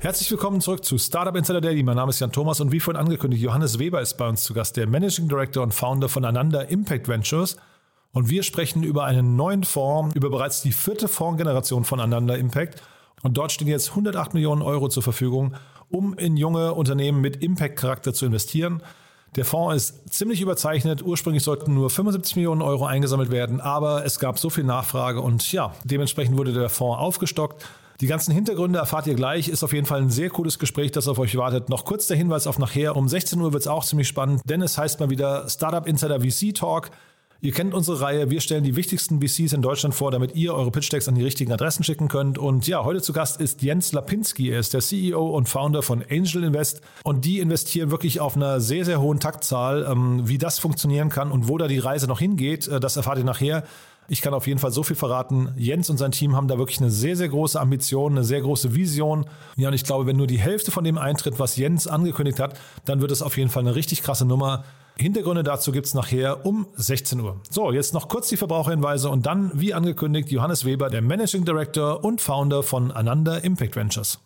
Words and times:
Herzlich 0.00 0.30
willkommen 0.30 0.60
zurück 0.60 0.84
zu 0.84 0.96
Startup 0.96 1.34
Insider 1.34 1.60
Daily. 1.60 1.82
Mein 1.82 1.96
Name 1.96 2.10
ist 2.10 2.20
Jan 2.20 2.30
Thomas 2.30 2.60
und 2.60 2.70
wie 2.70 2.78
vorhin 2.78 3.02
angekündigt, 3.02 3.42
Johannes 3.42 3.80
Weber 3.80 4.00
ist 4.00 4.14
bei 4.14 4.28
uns 4.28 4.44
zu 4.44 4.54
Gast, 4.54 4.76
der 4.76 4.86
Managing 4.86 5.28
Director 5.28 5.60
und 5.60 5.74
Founder 5.74 6.08
von 6.08 6.24
Ananda 6.24 6.60
Impact 6.60 7.08
Ventures. 7.08 7.56
Und 8.12 8.30
wir 8.30 8.44
sprechen 8.44 8.84
über 8.84 9.06
einen 9.06 9.34
neuen 9.34 9.64
Fonds, 9.64 10.14
über 10.14 10.30
bereits 10.30 10.62
die 10.62 10.70
vierte 10.70 11.08
Fondsgeneration 11.08 11.84
von 11.84 11.98
Ananda 11.98 12.36
Impact. 12.36 12.80
Und 13.24 13.36
dort 13.36 13.50
stehen 13.50 13.66
jetzt 13.66 13.90
108 13.90 14.34
Millionen 14.34 14.62
Euro 14.62 14.88
zur 14.88 15.02
Verfügung, 15.02 15.56
um 15.90 16.14
in 16.14 16.36
junge 16.36 16.74
Unternehmen 16.74 17.20
mit 17.20 17.42
Impact-Charakter 17.42 18.14
zu 18.14 18.24
investieren. 18.24 18.84
Der 19.34 19.44
Fonds 19.44 19.74
ist 19.74 20.14
ziemlich 20.14 20.40
überzeichnet. 20.40 21.02
Ursprünglich 21.02 21.42
sollten 21.42 21.74
nur 21.74 21.90
75 21.90 22.36
Millionen 22.36 22.62
Euro 22.62 22.86
eingesammelt 22.86 23.32
werden, 23.32 23.60
aber 23.60 24.04
es 24.04 24.20
gab 24.20 24.38
so 24.38 24.48
viel 24.48 24.62
Nachfrage 24.62 25.20
und 25.20 25.50
ja, 25.50 25.72
dementsprechend 25.82 26.38
wurde 26.38 26.52
der 26.52 26.68
Fonds 26.68 27.00
aufgestockt. 27.00 27.66
Die 28.00 28.06
ganzen 28.06 28.32
Hintergründe 28.32 28.78
erfahrt 28.78 29.08
ihr 29.08 29.14
gleich. 29.14 29.48
Ist 29.48 29.64
auf 29.64 29.72
jeden 29.72 29.86
Fall 29.86 30.00
ein 30.00 30.10
sehr 30.10 30.30
cooles 30.30 30.60
Gespräch, 30.60 30.92
das 30.92 31.08
auf 31.08 31.18
euch 31.18 31.36
wartet. 31.36 31.68
Noch 31.68 31.84
kurz 31.84 32.06
der 32.06 32.16
Hinweis 32.16 32.46
auf 32.46 32.58
nachher. 32.58 32.94
Um 32.94 33.08
16 33.08 33.40
Uhr 33.40 33.52
wird 33.52 33.62
es 33.62 33.66
auch 33.66 33.84
ziemlich 33.84 34.06
spannend, 34.06 34.42
denn 34.44 34.62
es 34.62 34.78
heißt 34.78 35.00
mal 35.00 35.10
wieder 35.10 35.48
Startup 35.48 35.84
Insider 35.84 36.20
VC 36.20 36.54
Talk. 36.54 36.90
Ihr 37.40 37.52
kennt 37.52 37.74
unsere 37.74 38.00
Reihe. 38.00 38.30
Wir 38.30 38.40
stellen 38.40 38.62
die 38.62 38.76
wichtigsten 38.76 39.20
VCs 39.20 39.52
in 39.52 39.62
Deutschland 39.62 39.96
vor, 39.96 40.12
damit 40.12 40.34
ihr 40.36 40.54
eure 40.54 40.70
Pitch-Decks 40.72 41.08
an 41.08 41.14
die 41.14 41.22
richtigen 41.22 41.52
Adressen 41.52 41.84
schicken 41.84 42.08
könnt. 42.08 42.36
Und 42.36 42.66
ja, 42.66 42.84
heute 42.84 43.00
zu 43.00 43.12
Gast 43.12 43.40
ist 43.40 43.62
Jens 43.62 43.92
Lapinski. 43.92 44.50
Er 44.50 44.60
ist 44.60 44.74
der 44.74 44.80
CEO 44.80 45.36
und 45.36 45.48
Founder 45.48 45.82
von 45.82 46.04
Angel 46.08 46.42
Invest. 46.42 46.80
Und 47.04 47.24
die 47.24 47.38
investieren 47.38 47.92
wirklich 47.92 48.20
auf 48.20 48.34
einer 48.34 48.60
sehr, 48.60 48.84
sehr 48.84 49.00
hohen 49.00 49.20
Taktzahl. 49.20 49.86
Ähm, 49.88 50.28
wie 50.28 50.38
das 50.38 50.58
funktionieren 50.58 51.10
kann 51.10 51.30
und 51.30 51.48
wo 51.48 51.58
da 51.58 51.68
die 51.68 51.78
Reise 51.78 52.08
noch 52.08 52.18
hingeht, 52.18 52.66
äh, 52.66 52.80
das 52.80 52.96
erfahrt 52.96 53.18
ihr 53.18 53.24
nachher. 53.24 53.62
Ich 54.10 54.22
kann 54.22 54.32
auf 54.32 54.46
jeden 54.46 54.58
Fall 54.58 54.72
so 54.72 54.82
viel 54.82 54.96
verraten. 54.96 55.52
Jens 55.56 55.90
und 55.90 55.98
sein 55.98 56.12
Team 56.12 56.34
haben 56.34 56.48
da 56.48 56.56
wirklich 56.56 56.80
eine 56.80 56.90
sehr, 56.90 57.14
sehr 57.14 57.28
große 57.28 57.60
Ambition, 57.60 58.12
eine 58.12 58.24
sehr 58.24 58.40
große 58.40 58.74
Vision. 58.74 59.26
Ja, 59.56 59.68
und 59.68 59.74
ich 59.74 59.84
glaube, 59.84 60.06
wenn 60.06 60.16
nur 60.16 60.26
die 60.26 60.38
Hälfte 60.38 60.70
von 60.70 60.82
dem 60.82 60.96
eintritt, 60.96 61.38
was 61.38 61.56
Jens 61.56 61.86
angekündigt 61.86 62.40
hat, 62.40 62.58
dann 62.86 63.02
wird 63.02 63.10
es 63.10 63.20
auf 63.20 63.36
jeden 63.36 63.50
Fall 63.50 63.62
eine 63.62 63.74
richtig 63.74 64.02
krasse 64.02 64.24
Nummer. 64.24 64.64
Hintergründe 64.96 65.42
dazu 65.42 65.72
gibt 65.72 65.86
es 65.86 65.94
nachher 65.94 66.46
um 66.46 66.66
16 66.74 67.20
Uhr. 67.20 67.40
So, 67.50 67.70
jetzt 67.70 67.92
noch 67.92 68.08
kurz 68.08 68.28
die 68.30 68.38
Verbraucherhinweise 68.38 69.10
und 69.10 69.26
dann, 69.26 69.52
wie 69.54 69.74
angekündigt, 69.74 70.30
Johannes 70.30 70.64
Weber, 70.64 70.88
der 70.88 71.02
Managing 71.02 71.44
Director 71.44 72.02
und 72.02 72.22
Founder 72.22 72.62
von 72.62 72.90
Ananda 72.90 73.36
Impact 73.36 73.76
Ventures. 73.76 74.20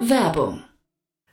Werbung. 0.00 0.62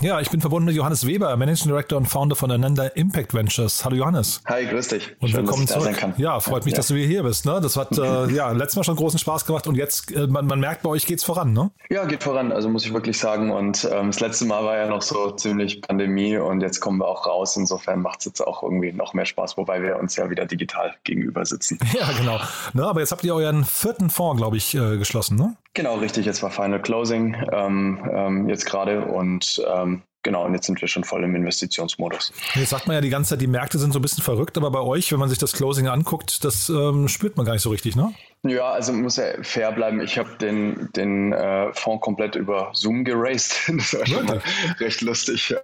Ja, 0.00 0.20
ich 0.20 0.30
bin 0.30 0.40
verbunden 0.40 0.66
mit 0.66 0.74
Johannes 0.74 1.06
Weber, 1.06 1.36
Managing 1.36 1.68
Director 1.68 1.96
und 1.96 2.06
Founder 2.06 2.34
von 2.34 2.50
Ananda 2.50 2.86
Impact 2.86 3.34
Ventures. 3.34 3.84
Hallo 3.84 3.94
Johannes. 3.96 4.40
Hi, 4.46 4.66
grüß 4.66 4.88
dich. 4.88 5.14
Und 5.20 5.28
Schön, 5.28 5.42
willkommen 5.42 5.68
zurück. 5.68 5.96
Ja, 6.16 6.40
freut 6.40 6.64
mich, 6.64 6.72
ja. 6.72 6.78
dass 6.78 6.88
du 6.88 6.94
wieder 6.94 7.06
hier 7.06 7.22
bist. 7.22 7.46
Ne? 7.46 7.60
Das 7.62 7.76
hat 7.76 7.96
äh, 7.96 8.26
ja 8.34 8.50
letztes 8.50 8.76
Mal 8.76 8.84
schon 8.84 8.96
großen 8.96 9.18
Spaß 9.18 9.46
gemacht 9.46 9.66
und 9.68 9.76
jetzt, 9.76 10.10
äh, 10.10 10.26
man, 10.26 10.46
man 10.46 10.58
merkt, 10.58 10.82
bei 10.82 10.90
euch 10.90 11.06
geht's 11.06 11.22
voran, 11.22 11.52
ne? 11.52 11.70
Ja, 11.88 12.04
geht 12.04 12.24
voran, 12.24 12.50
also 12.50 12.68
muss 12.68 12.84
ich 12.84 12.92
wirklich 12.92 13.16
sagen. 13.16 13.52
Und 13.52 13.88
ähm, 13.92 14.08
das 14.08 14.18
letzte 14.18 14.44
Mal 14.44 14.64
war 14.64 14.76
ja 14.76 14.88
noch 14.88 15.02
so 15.02 15.30
ziemlich 15.32 15.80
Pandemie 15.82 16.36
und 16.36 16.62
jetzt 16.62 16.80
kommen 16.80 16.98
wir 16.98 17.06
auch 17.06 17.26
raus. 17.26 17.56
Insofern 17.56 18.02
macht 18.02 18.20
es 18.20 18.24
jetzt 18.24 18.40
auch 18.40 18.62
irgendwie 18.64 18.92
noch 18.92 19.14
mehr 19.14 19.26
Spaß, 19.26 19.56
wobei 19.56 19.82
wir 19.82 19.98
uns 19.98 20.16
ja 20.16 20.28
wieder 20.30 20.46
digital 20.46 20.94
gegenüber 21.04 21.44
sitzen. 21.44 21.78
Ja, 21.92 22.10
genau. 22.18 22.40
Ne, 22.72 22.86
aber 22.86 23.00
jetzt 23.00 23.12
habt 23.12 23.22
ihr 23.22 23.34
euren 23.34 23.64
vierten 23.64 24.08
Fonds, 24.08 24.38
glaube 24.38 24.56
ich, 24.56 24.74
äh, 24.74 24.96
geschlossen, 24.96 25.36
ne? 25.36 25.56
Genau, 25.74 25.94
richtig. 25.96 26.26
Jetzt 26.26 26.42
war 26.42 26.50
Final 26.50 26.82
Closing 26.82 27.34
ähm, 27.50 28.10
ähm, 28.12 28.48
jetzt 28.48 28.66
gerade 28.66 29.06
und 29.06 29.62
ähm, 29.66 30.02
genau, 30.22 30.44
und 30.44 30.54
jetzt 30.54 30.66
sind 30.66 30.80
wir 30.80 30.88
schon 30.88 31.04
voll 31.04 31.24
im 31.24 31.34
Investitionsmodus. 31.34 32.32
Jetzt 32.54 32.70
sagt 32.70 32.86
man 32.86 32.94
ja 32.94 33.00
die 33.00 33.10
ganze 33.10 33.30
Zeit, 33.30 33.40
die 33.40 33.46
Märkte 33.46 33.78
sind 33.78 33.92
so 33.92 33.98
ein 33.98 34.02
bisschen 34.02 34.22
verrückt, 34.22 34.56
aber 34.56 34.70
bei 34.70 34.80
euch, 34.80 35.12
wenn 35.12 35.18
man 35.18 35.28
sich 35.28 35.38
das 35.38 35.52
Closing 35.52 35.88
anguckt, 35.88 36.44
das 36.44 36.68
ähm, 36.68 37.08
spürt 37.08 37.36
man 37.36 37.46
gar 37.46 37.52
nicht 37.52 37.62
so 37.62 37.70
richtig, 37.70 37.96
ne? 37.96 38.12
Ja, 38.44 38.72
also 38.72 38.92
muss 38.92 39.18
ja 39.18 39.24
fair 39.42 39.70
bleiben. 39.70 40.00
Ich 40.00 40.18
habe 40.18 40.30
den, 40.40 40.88
den 40.96 41.32
äh, 41.32 41.72
Fonds 41.74 42.02
komplett 42.02 42.34
über 42.34 42.70
Zoom 42.74 43.04
geraced. 43.04 43.54
Das 43.82 43.94
war 43.94 44.06
schon 44.06 44.26
mal 44.26 44.42
recht 44.80 45.00
lustig. 45.00 45.54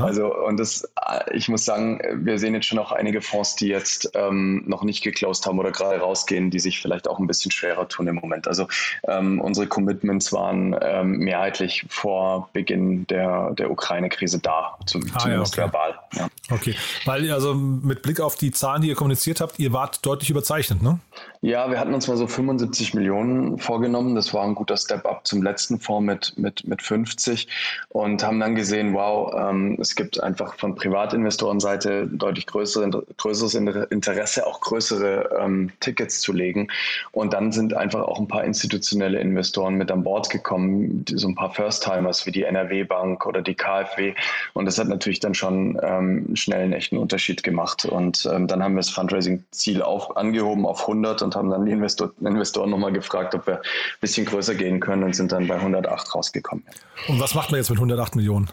Also, 0.00 0.34
und 0.34 0.58
das, 0.58 0.84
äh, 1.08 1.36
ich 1.36 1.48
muss 1.48 1.64
sagen, 1.64 2.00
wir 2.24 2.38
sehen 2.38 2.54
jetzt 2.54 2.66
schon 2.66 2.78
auch 2.78 2.92
einige 2.92 3.20
Fonds, 3.20 3.56
die 3.56 3.68
jetzt 3.68 4.10
ähm, 4.14 4.62
noch 4.66 4.84
nicht 4.84 5.02
geclosed 5.02 5.46
haben 5.46 5.58
oder 5.58 5.72
gerade 5.72 5.98
rausgehen, 5.98 6.50
die 6.50 6.60
sich 6.60 6.80
vielleicht 6.80 7.08
auch 7.08 7.18
ein 7.18 7.26
bisschen 7.26 7.50
schwerer 7.50 7.88
tun 7.88 8.06
im 8.06 8.16
Moment. 8.16 8.46
Also 8.46 8.68
ähm, 9.08 9.40
unsere 9.40 9.66
Commitments 9.66 10.32
waren 10.32 10.76
ähm, 10.80 11.18
mehrheitlich 11.18 11.84
vor 11.88 12.48
Beginn 12.52 13.06
der, 13.08 13.52
der 13.52 13.70
Ukraine-Krise 13.84 14.38
da, 14.40 14.78
zum, 14.86 15.02
Ah, 15.14 15.18
zumindest 15.18 15.56
ja, 15.56 15.64
okay. 15.64 15.72
verbal. 15.72 15.94
Ja. 16.14 16.28
Okay. 16.50 16.74
Weil, 17.04 17.30
also 17.30 17.54
mit 17.54 18.02
Blick 18.02 18.20
auf 18.20 18.36
die 18.36 18.50
Zahlen, 18.50 18.82
die 18.82 18.88
ihr 18.88 18.94
kommuniziert 18.94 19.40
habt, 19.40 19.58
ihr 19.58 19.72
wart 19.72 20.04
deutlich 20.04 20.30
überzeichnet, 20.30 20.82
ne? 20.82 20.98
Ja, 21.42 21.70
wir 21.70 21.78
hatten 21.78 21.92
uns 21.92 22.08
mal 22.08 22.16
so 22.16 22.26
75 22.26 22.94
Millionen 22.94 23.58
vorgenommen. 23.58 24.14
Das 24.14 24.32
war 24.32 24.44
ein 24.44 24.54
guter 24.54 24.78
Step-up 24.78 25.26
zum 25.26 25.42
letzten 25.42 25.78
Fonds 25.78 26.06
mit, 26.06 26.38
mit, 26.38 26.66
mit 26.66 26.80
50 26.80 27.48
und 27.90 28.24
haben 28.24 28.40
dann 28.40 28.54
gesehen, 28.54 28.94
wow, 28.94 29.32
ähm, 29.36 29.76
es 29.78 29.94
gibt 29.94 30.22
einfach 30.22 30.54
von 30.54 30.74
Privatinvestorenseite 30.74 32.06
deutlich 32.06 32.46
größere, 32.46 33.04
größeres 33.18 33.54
Interesse, 33.54 34.46
auch 34.46 34.60
größere 34.60 35.38
ähm, 35.38 35.70
Tickets 35.80 36.22
zu 36.22 36.32
legen. 36.32 36.68
Und 37.12 37.34
dann 37.34 37.52
sind 37.52 37.74
einfach 37.74 38.00
auch 38.00 38.18
ein 38.18 38.28
paar 38.28 38.44
institutionelle 38.44 39.20
Investoren 39.20 39.74
mit 39.74 39.90
an 39.90 40.02
Bord 40.02 40.30
gekommen, 40.30 41.04
so 41.10 41.28
ein 41.28 41.34
paar 41.34 41.52
First-Timers 41.52 42.24
wie 42.24 42.32
die 42.32 42.44
NRW-Bank 42.44 43.26
oder 43.26 43.42
die 43.42 43.54
KfW. 43.74 44.14
Und 44.52 44.66
das 44.66 44.78
hat 44.78 44.88
natürlich 44.88 45.20
dann 45.20 45.34
schon 45.34 45.78
ähm, 45.82 46.34
schnell 46.34 46.62
einen 46.62 46.72
echten 46.72 46.98
Unterschied 46.98 47.42
gemacht. 47.42 47.84
Und 47.84 48.28
ähm, 48.32 48.46
dann 48.46 48.62
haben 48.62 48.74
wir 48.74 48.80
das 48.80 48.90
Fundraising-Ziel 48.90 49.82
auf, 49.82 50.16
angehoben 50.16 50.66
auf 50.66 50.82
100 50.82 51.22
und 51.22 51.36
haben 51.36 51.50
dann 51.50 51.66
die 51.66 51.72
Investor 51.72 52.12
Investoren 52.20 52.70
nochmal 52.70 52.92
gefragt, 52.92 53.34
ob 53.34 53.46
wir 53.46 53.56
ein 53.56 53.62
bisschen 54.00 54.26
größer 54.26 54.54
gehen 54.54 54.80
können 54.80 55.02
und 55.04 55.14
sind 55.16 55.32
dann 55.32 55.46
bei 55.46 55.56
108 55.56 56.14
rausgekommen. 56.14 56.64
Und 57.08 57.20
was 57.20 57.34
macht 57.34 57.50
man 57.50 57.58
jetzt 57.58 57.70
mit 57.70 57.78
108 57.78 58.16
Millionen? 58.16 58.48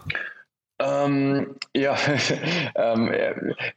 Ähm, 1.06 1.56
ja, 1.76 1.96
ähm, 2.76 3.12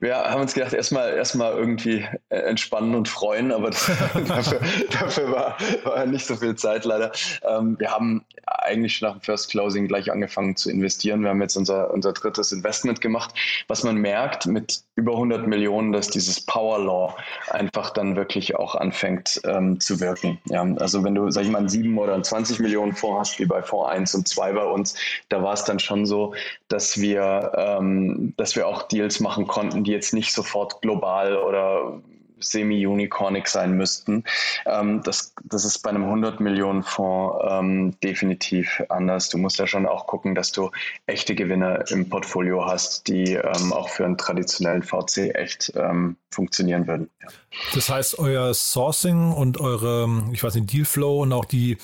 wir 0.00 0.16
haben 0.16 0.42
uns 0.42 0.54
gedacht, 0.54 0.72
erstmal 0.72 1.14
erstmal 1.14 1.52
irgendwie 1.52 2.06
entspannen 2.28 2.94
und 2.94 3.08
freuen, 3.08 3.52
aber 3.52 3.70
das, 3.70 3.86
dafür, 4.28 4.60
dafür 4.90 5.32
war, 5.32 5.56
war 5.84 6.06
nicht 6.06 6.26
so 6.26 6.36
viel 6.36 6.54
Zeit 6.56 6.84
leider. 6.84 7.12
Ähm, 7.42 7.78
wir 7.78 7.90
haben 7.90 8.24
eigentlich 8.46 8.96
schon 8.96 9.08
nach 9.08 9.16
dem 9.16 9.22
First 9.22 9.50
Closing 9.50 9.88
gleich 9.88 10.10
angefangen 10.10 10.56
zu 10.56 10.70
investieren. 10.70 11.22
Wir 11.22 11.30
haben 11.30 11.42
jetzt 11.42 11.56
unser, 11.56 11.92
unser 11.92 12.12
drittes 12.12 12.52
Investment 12.52 13.00
gemacht. 13.00 13.34
Was 13.68 13.82
man 13.84 13.96
merkt 13.96 14.46
mit 14.46 14.82
über 14.96 15.12
100 15.12 15.46
Millionen, 15.46 15.92
dass 15.92 16.08
dieses 16.08 16.40
Power 16.40 16.78
Law 16.78 17.16
einfach 17.50 17.90
dann 17.90 18.14
wirklich 18.14 18.56
auch 18.56 18.74
anfängt 18.74 19.40
ähm, 19.44 19.80
zu 19.80 20.00
wirken. 20.00 20.38
Ja, 20.46 20.62
also 20.76 21.02
wenn 21.02 21.14
du, 21.14 21.30
sag 21.30 21.44
ich 21.44 21.50
mal, 21.50 21.58
einen 21.58 21.68
7 21.68 21.98
oder 21.98 22.14
einen 22.14 22.24
20 22.24 22.60
Millionen 22.60 22.94
Fonds 22.94 23.18
hast, 23.30 23.38
wie 23.40 23.46
bei 23.46 23.62
Fonds 23.62 23.90
1 23.90 24.14
und 24.14 24.28
2 24.28 24.52
bei 24.52 24.64
uns, 24.64 24.94
da 25.28 25.42
war 25.42 25.52
es 25.52 25.64
dann 25.64 25.80
schon 25.80 26.06
so, 26.06 26.34
dass 26.68 27.00
wir, 27.00 27.52
ähm, 27.56 28.34
dass 28.36 28.54
wir 28.54 28.68
auch 28.68 28.82
Deals 28.84 29.18
machen 29.20 29.46
konnten, 29.48 29.82
die 29.82 29.92
jetzt 29.92 30.14
nicht 30.14 30.32
sofort 30.32 30.80
global 30.80 31.36
oder 31.36 32.00
semi-unicornig 32.46 33.48
sein 33.48 33.76
müssten. 33.76 34.24
Ähm, 34.66 35.02
das, 35.04 35.34
das 35.44 35.64
ist 35.64 35.78
bei 35.80 35.90
einem 35.90 36.04
100 36.04 36.40
Millionen 36.40 36.82
Fonds 36.82 37.44
ähm, 37.48 38.00
definitiv 38.00 38.82
anders. 38.88 39.28
Du 39.28 39.38
musst 39.38 39.58
ja 39.58 39.66
schon 39.66 39.86
auch 39.86 40.06
gucken, 40.06 40.34
dass 40.34 40.52
du 40.52 40.70
echte 41.06 41.34
Gewinner 41.34 41.90
im 41.90 42.08
Portfolio 42.08 42.64
hast, 42.66 43.08
die 43.08 43.34
ähm, 43.34 43.72
auch 43.72 43.88
für 43.88 44.04
einen 44.04 44.18
traditionellen 44.18 44.82
VC 44.82 45.34
echt 45.34 45.72
ähm, 45.76 46.16
funktionieren 46.30 46.86
würden. 46.86 47.10
Ja. 47.22 47.28
Das 47.74 47.88
heißt, 47.88 48.18
euer 48.18 48.52
Sourcing 48.54 49.32
und 49.32 49.60
eure, 49.60 50.24
ich 50.32 50.42
weiß 50.42 50.54
nicht, 50.56 50.72
Dealflow 50.72 51.22
und 51.22 51.32
auch 51.32 51.44
die, 51.44 51.78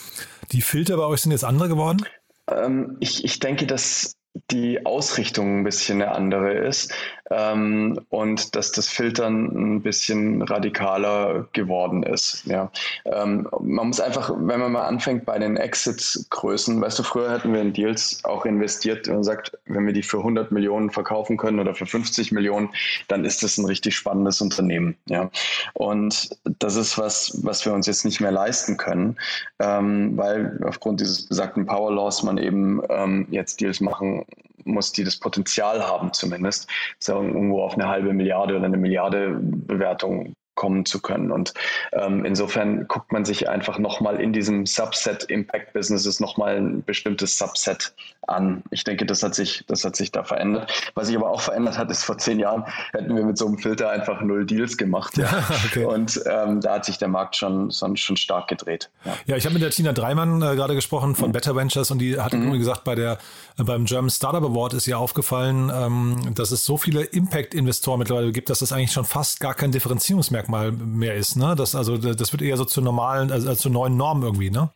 die 0.53 0.61
Filter 0.61 0.97
bei 0.97 1.05
euch 1.05 1.23
sind 1.23 1.33
jetzt 1.33 1.45
andere 1.45 1.69
geworden? 1.69 2.05
Ähm, 2.49 2.97
ich, 3.01 3.25
ich 3.25 3.39
denke, 3.39 3.67
dass 3.67 4.17
die 4.51 4.87
Ausrichtung 4.87 5.61
ein 5.61 5.65
bisschen 5.65 6.03
eine 6.03 6.13
andere 6.13 6.53
ist 6.53 6.93
ähm, 7.31 7.99
und 8.09 8.57
dass 8.57 8.73
das 8.73 8.89
Filtern 8.89 9.77
ein 9.77 9.83
bisschen 9.83 10.43
radikaler 10.43 11.49
geworden 11.53 12.03
ist. 12.03 12.45
Ja. 12.47 12.71
Ähm, 13.05 13.49
man 13.61 13.89
muss 13.89 14.01
einfach, 14.01 14.31
wenn 14.37 14.61
man 14.61 14.73
mal 14.73 14.87
anfängt 14.87 15.25
bei 15.25 15.39
den 15.39 15.57
Exit-Größen, 15.57 16.81
weißt 16.81 16.99
du, 16.99 17.03
früher 17.05 17.31
hätten 17.33 17.53
wir 17.53 17.61
in 17.61 17.73
Deals 17.73 18.25
auch 18.25 18.45
investiert 18.45 19.09
und 19.09 19.23
sagt, 19.23 19.57
wenn 19.67 19.87
wir 19.87 19.93
die 19.93 20.03
für 20.03 20.19
100 20.19 20.51
Millionen 20.51 20.91
verkaufen 20.91 21.37
können 21.37 21.61
oder 21.61 21.75
für 21.75 21.87
50 21.87 22.33
Millionen, 22.33 22.71
dann 23.09 23.25
ist 23.25 23.43
das 23.43 23.59
ein 23.59 23.65
richtig 23.65 23.97
spannendes 23.97 24.41
Unternehmen. 24.41 24.97
Ja. 25.07 25.31
Und 25.75 26.31
das 26.59 26.75
ist 26.77 26.99
was, 26.99 27.39
was 27.43 27.65
wir 27.65 27.73
uns 27.73 27.87
jetzt 27.87 28.05
nicht 28.05 28.21
mehr 28.21 28.33
leisten 28.33 28.77
können, 28.77 29.17
ähm, 29.61 30.17
weil 30.17 30.61
aufgrund 30.67 31.01
dieses 31.01 31.29
besagten 31.29 31.67
Power 31.67 31.93
Laws 31.93 32.23
man 32.23 32.39
eben 32.39 32.83
ähm, 32.89 33.27
jetzt 33.31 33.61
Deals 33.61 33.81
machen 33.81 34.25
muss, 34.65 34.93
die 34.93 35.05
das 35.05 35.17
Potenzial 35.17 35.87
haben 35.87 36.13
zumindest, 36.13 36.69
sagen, 36.99 37.35
irgendwo 37.35 37.63
auf 37.63 37.75
eine 37.75 37.89
halbe 37.89 38.13
Milliarde 38.13 38.57
oder 38.57 38.67
eine 38.67 38.77
Milliarde 38.77 39.39
Bewertung 39.41 40.35
kommen 40.61 40.85
zu 40.85 41.01
können. 41.01 41.33
Und 41.33 41.55
ähm, 41.93 42.27
insofern 42.27 42.87
guckt 42.87 43.13
man 43.13 43.25
sich 43.25 43.49
einfach 43.49 43.79
nochmal 43.79 44.21
in 44.21 44.35
diesem 44.35 44.67
Subset 44.67 45.25
Impact 45.25 45.73
Businesses 45.73 46.21
nochmal 46.21 46.57
ein 46.57 46.85
bestimmtes 46.85 47.39
Subset 47.39 47.95
an. 48.27 48.63
Ich 48.71 48.85
denke, 48.85 49.07
das 49.07 49.23
hat 49.23 49.35
sich, 49.35 49.65
das 49.67 49.85
hat 49.85 49.97
sich 49.97 50.13
da 50.13 50.23
verändert. 50.25 50.71
Was 50.95 51.07
sich 51.07 51.17
aber 51.17 51.31
auch 51.31 51.41
verändert 51.41 51.79
hat, 51.79 51.91
ist 51.91 52.05
vor 52.05 52.19
zehn 52.19 52.39
Jahren 52.39 52.65
hätten 52.93 53.15
wir 53.17 53.25
mit 53.25 53.39
so 53.39 53.47
einem 53.47 53.59
Filter 53.59 53.91
einfach 53.91 54.21
null 54.21 54.47
Deals 54.47 54.77
gemacht. 54.77 55.17
Ja. 55.17 55.45
okay. 55.67 55.85
Und 55.85 56.21
ähm, 56.27 56.61
da 56.61 56.75
hat 56.75 56.85
sich 56.85 56.99
der 56.99 57.09
Markt 57.09 57.37
schon, 57.37 57.71
schon, 57.71 57.97
schon 57.97 58.17
stark 58.17 58.49
gedreht. 58.49 58.91
Ja, 59.05 59.15
ja 59.27 59.37
ich 59.37 59.45
habe 59.47 59.55
mit 59.55 59.63
der 59.63 59.71
Tina 59.71 59.93
Dreimann 59.93 60.43
äh, 60.43 60.55
gerade 60.55 60.75
gesprochen 60.75 61.15
von 61.15 61.29
mhm. 61.29 61.33
Better 61.33 61.57
Ventures 61.57 61.91
und 61.91 61.99
die 61.99 62.21
hat 62.21 62.33
mhm. 62.33 62.53
gesagt, 62.59 62.85
bei 62.85 62.95
der 62.95 63.19
äh, 63.59 63.65
beim 63.65 63.87
German 63.87 64.11
Startup 64.11 64.45
Award 64.45 64.75
ist 64.75 64.87
ihr 64.87 64.99
aufgefallen, 64.99 65.73
ähm, 65.75 66.35
dass 66.35 66.51
es 66.51 66.65
so 66.65 66.77
viele 66.77 67.03
Impact-Investoren 67.03 67.99
mittlerweile 67.99 68.33
gibt, 68.33 68.51
dass 68.51 68.61
das 68.61 68.73
eigentlich 68.73 68.93
schon 68.93 69.05
fast 69.05 69.41
gar 69.41 69.55
kein 69.55 69.73
Differenzierungsmerkmal 69.73 70.51
Merkmal 70.51 70.73
mehr 70.73 71.15
ist. 71.15 71.37
Ne? 71.37 71.55
Das, 71.57 71.75
also, 71.75 71.97
das 71.97 72.33
wird 72.33 72.43
eher 72.43 72.57
so 72.57 72.65
zu 72.65 72.81
normalen, 72.81 73.31
also 73.31 73.55
zu 73.55 73.71
neuen 73.71 73.97
Normen 73.97 74.23
irgendwie, 74.23 74.51
ne? 74.51 74.71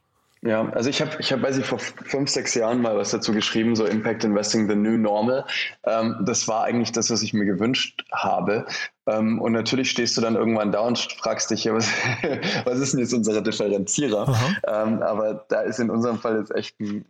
Ja, 0.47 0.69
also 0.73 0.91
ich 0.91 1.01
habe, 1.01 1.13
ich 1.21 1.33
hab, 1.33 1.41
weiß 1.41 1.57
ich, 1.57 1.65
vor 1.65 1.79
fünf, 1.79 2.29
sechs 2.29 2.55
Jahren 2.55 2.83
mal 2.83 2.99
was 2.99 3.11
dazu 3.11 3.33
geschrieben, 3.33 3.75
so 3.75 3.87
Impact 3.87 4.25
Investing, 4.25 4.69
the 4.69 4.75
new 4.77 4.99
normal. 4.99 5.47
Ähm, 5.85 6.17
das 6.27 6.47
war 6.47 6.65
eigentlich 6.65 6.93
das, 6.93 7.09
was 7.11 7.23
ich 7.23 7.33
mir 7.33 7.47
gewünscht 7.47 8.05
habe. 8.13 8.67
Ähm, 9.07 9.41
und 9.41 9.53
natürlich 9.53 9.91
stehst 9.91 10.19
du 10.19 10.21
dann 10.21 10.35
irgendwann 10.35 10.71
da 10.71 10.81
und 10.81 10.99
fragst 10.99 11.51
dich, 11.51 11.65
ja, 11.65 11.73
was, 11.73 11.89
was 12.67 12.79
ist 12.79 12.93
denn 12.93 13.01
jetzt 13.01 13.15
unser 13.15 13.41
Differenzierer? 13.41 14.37
Ähm, 14.67 15.03
aber 15.03 15.47
da 15.49 15.63
ist 15.63 15.81
in 15.81 15.89
unserem 15.89 16.19
Fall 16.19 16.39
jetzt 16.39 16.55
echt 16.55 16.79
ein, 16.79 17.07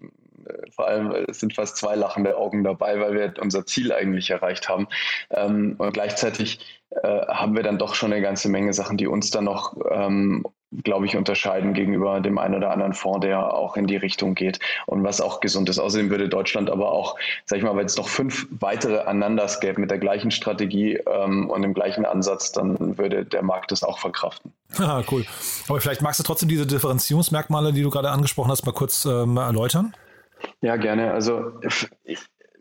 vor 0.75 0.89
allem 0.89 1.13
es 1.29 1.41
sind 1.41 1.55
fast 1.55 1.77
zwei 1.77 1.95
lachende 1.95 2.37
Augen 2.37 2.65
dabei, 2.65 3.01
weil 3.01 3.15
wir 3.15 3.35
unser 3.41 3.67
Ziel 3.67 3.93
eigentlich 3.93 4.31
erreicht 4.31 4.69
haben. 4.69 4.89
Ähm, 5.31 5.77
und 5.79 5.93
gleichzeitig 5.93 6.61
äh, 7.03 7.27
haben 7.27 7.57
wir 7.57 7.63
dann 7.63 7.79
doch 7.79 7.95
schon 7.95 8.13
eine 8.13 8.23
ganze 8.23 8.49
Menge 8.49 8.73
Sachen, 8.73 8.97
die 8.97 9.07
uns 9.07 9.31
dann 9.31 9.45
noch, 9.45 9.77
ähm, 9.91 10.45
glaube 10.83 11.07
ich, 11.07 11.17
unterscheiden 11.17 11.73
gegenüber 11.73 12.21
dem 12.21 12.39
einen 12.39 12.57
oder 12.57 12.71
anderen 12.71 12.95
Fonds, 12.95 13.21
der 13.21 13.55
auch 13.55 13.77
in 13.77 13.87
die 13.87 13.97
Richtung 13.97 14.35
geht 14.35 14.59
und 14.87 15.03
was 15.05 15.21
auch 15.21 15.41
gesund 15.41 15.69
ist. 15.69 15.79
Außerdem 15.79 16.11
würde 16.11 16.29
Deutschland 16.29 16.71
aber 16.71 16.93
auch, 16.93 17.17
sag 17.47 17.59
ich 17.59 17.65
mal, 17.65 17.77
wenn 17.77 17.87
es 17.87 17.97
noch 17.97 18.09
fünf 18.09 18.47
weitere 18.61 18.99
Ananders 19.01 19.61
gäbe 19.61 19.81
mit 19.81 19.91
der 19.91 19.99
gleichen 19.99 20.31
Strategie 20.31 20.95
ähm, 20.95 21.49
und 21.51 21.63
dem 21.63 21.75
gleichen 21.75 22.05
Ansatz, 22.05 22.53
dann 22.53 22.99
würde 22.99 23.25
der 23.25 23.43
Markt 23.43 23.73
das 23.73 23.83
auch 23.83 23.99
verkraften. 23.99 24.53
Ah, 24.81 25.03
cool. 25.11 25.25
Aber 25.69 25.81
vielleicht 25.81 26.03
magst 26.03 26.19
du 26.19 26.25
trotzdem 26.25 26.49
diese 26.49 26.67
Differenzierungsmerkmale, 26.67 27.73
die 27.73 27.83
du 27.83 27.91
gerade 27.91 28.11
angesprochen 28.11 28.51
hast, 28.51 28.67
mal 28.67 28.73
kurz 28.73 29.05
ähm, 29.05 29.37
erläutern? 29.37 29.95
Ja, 30.61 30.77
gerne. 30.77 31.13
Also 31.13 31.53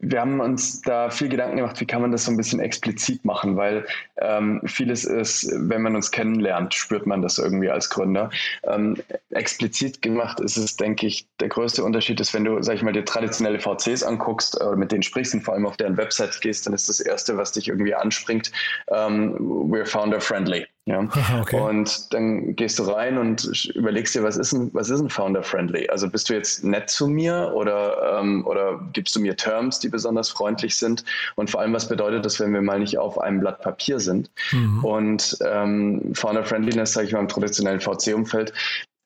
wir 0.06 0.20
haben 0.20 0.42
uns 0.42 0.82
da 0.82 1.10
viel 1.10 1.30
Gedanken 1.30 1.58
gemacht, 1.58 1.80
wie 1.80 1.86
kann 1.86 2.02
man 2.02 2.12
das 2.12 2.26
so 2.26 2.32
ein 2.32 2.38
bisschen 2.38 2.60
explizit 2.60 3.24
machen, 3.24 3.56
weil 3.56 3.86
ähm, 4.18 4.62
vieles 4.66 5.06
ist, 5.06 5.50
wenn 5.54 5.82
man 5.82 5.96
uns 5.96 6.12
kennenlernt, 6.12 6.74
spürt 6.74 7.08
man 7.08 7.22
das 7.22 7.38
irgendwie 7.38 7.70
als 7.70 7.90
Gründer. 7.90 8.30
Ähm, 8.68 8.98
explizit 9.30 10.02
gemacht 10.02 10.42
ist 10.42 10.58
es, 10.58 10.76
denke 10.76 11.08
ich, 11.08 11.28
der 11.40 11.48
größte 11.48 11.84
Unterschied 11.84 12.20
ist, 12.20 12.34
wenn 12.34 12.44
du, 12.44 12.62
sag 12.62 12.76
ich 12.76 12.84
mal, 12.84 12.92
dir 12.92 13.06
traditionelle 13.06 13.60
VCs 13.60 14.04
anguckst, 14.04 14.60
äh, 14.60 14.76
mit 14.76 14.92
denen 14.92 15.04
sprichst 15.04 15.34
und 15.36 15.42
vor 15.42 15.54
allem 15.54 15.66
auf 15.66 15.78
deren 15.78 15.96
Website 15.96 16.42
gehst, 16.42 16.68
dann 16.68 16.74
ist 16.74 16.90
das 16.90 17.00
Erste, 17.00 17.38
was 17.38 17.54
dich 17.54 17.70
irgendwie 17.70 17.96
anspringt, 17.96 18.52
ähm, 18.90 19.38
we're 19.40 19.86
founder 19.86 20.20
friendly. 20.20 20.66
Ja. 20.94 21.08
Okay. 21.40 21.62
Und 21.62 22.14
dann 22.14 22.58
gehst 22.58 22.78
du 22.78 22.84
rein 22.84 23.18
und 23.18 23.72
überlegst 23.74 24.16
dir, 24.16 24.24
was 24.24 24.36
ist 24.36 24.52
ein, 24.52 24.70
was 24.74 24.90
ist 24.90 25.00
ein 25.00 25.10
Founder-Friendly? 25.10 25.88
Also 25.88 26.10
bist 26.10 26.30
du 26.30 26.34
jetzt 26.34 26.64
nett 26.66 26.90
zu 26.90 27.08
mir 27.08 27.54
oder, 27.56 28.20
ähm, 28.20 28.46
oder 28.46 28.82
gibst 28.92 29.16
du 29.16 29.22
mir 29.22 29.38
Terms, 29.38 29.80
die 29.80 29.88
besonders 29.88 30.30
freundlich 30.30 30.76
sind? 30.76 31.06
Und 31.36 31.50
vor 31.50 31.62
allem, 31.62 31.72
was 31.72 31.88
bedeutet 31.88 32.26
das, 32.26 32.38
wenn 32.42 32.54
wir 32.54 32.62
mal 32.62 32.80
nicht 32.80 32.98
auf 32.98 33.18
einem 33.18 33.40
Blatt 33.40 33.62
Papier 33.62 34.02
sind? 34.02 34.30
Mhm. 34.52 34.84
Und 34.84 35.38
ähm, 35.46 36.14
Founder-Friendliness, 36.14 36.92
sage 36.92 37.08
ich 37.08 37.14
mal, 37.14 37.22
im 37.22 37.30
traditionellen 37.30 37.80
VC-Umfeld, 37.80 38.52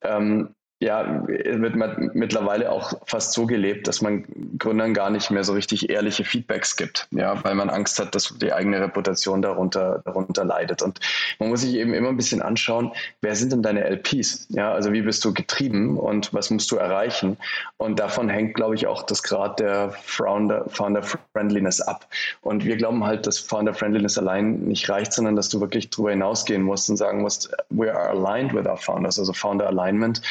ähm, 0.01 0.49
ja, 0.79 1.27
wird 1.27 1.75
mittlerweile 2.13 2.71
auch 2.71 2.93
fast 3.07 3.33
so 3.33 3.47
gelebt, 3.47 3.87
dass 3.87 4.01
man 4.01 4.25
Gründern 4.59 4.93
gar 4.93 5.09
nicht 5.09 5.31
mehr 5.31 5.43
so 5.43 5.53
richtig 5.53 5.89
ehrliche 5.89 6.23
Feedbacks 6.23 6.75
gibt, 6.75 7.07
ja, 7.09 7.43
weil 7.43 7.55
man 7.55 7.71
Angst 7.71 7.97
hat, 7.97 8.13
dass 8.13 8.37
die 8.37 8.53
eigene 8.53 8.79
Reputation 8.79 9.41
darunter, 9.41 10.03
darunter 10.05 10.45
leidet. 10.45 10.83
Und 10.83 10.99
man 11.39 11.49
muss 11.49 11.61
sich 11.61 11.73
eben 11.73 11.95
immer 11.95 12.09
ein 12.09 12.17
bisschen 12.17 12.43
anschauen, 12.43 12.91
wer 13.21 13.35
sind 13.35 13.53
denn 13.53 13.63
deine 13.63 13.85
LPs? 13.85 14.47
Ja, 14.49 14.71
also 14.71 14.93
wie 14.93 15.01
bist 15.01 15.25
du 15.25 15.33
getrieben 15.33 15.97
und 15.97 16.31
was 16.35 16.51
musst 16.51 16.69
du 16.69 16.75
erreichen? 16.75 17.37
Und 17.77 17.99
davon 17.99 18.29
hängt, 18.29 18.53
glaube 18.53 18.75
ich, 18.75 18.85
auch 18.85 19.01
das 19.01 19.23
Grad 19.23 19.59
der 19.59 19.89
Founder, 19.89 20.65
Founder 20.69 21.01
Friendliness 21.33 21.81
ab. 21.81 22.05
Und 22.41 22.65
wir 22.65 22.77
glauben 22.77 23.03
halt, 23.03 23.25
dass 23.25 23.39
Founder 23.39 23.73
Friendliness 23.73 24.19
allein 24.19 24.59
nicht 24.59 24.87
reicht, 24.89 25.11
sondern 25.11 25.35
dass 25.35 25.49
du 25.49 25.59
wirklich 25.59 25.89
darüber 25.89 26.11
hinausgehen 26.11 26.61
musst 26.61 26.87
und 26.91 26.97
sagen 26.97 27.21
musst, 27.21 27.51
we 27.71 27.91
are 27.91 28.09
aligned 28.09 28.53
with 28.53 28.67
our 28.67 28.77
founders, 28.77 29.17
also 29.17 29.33
Founder 29.33 29.65
Alignment 29.65 30.21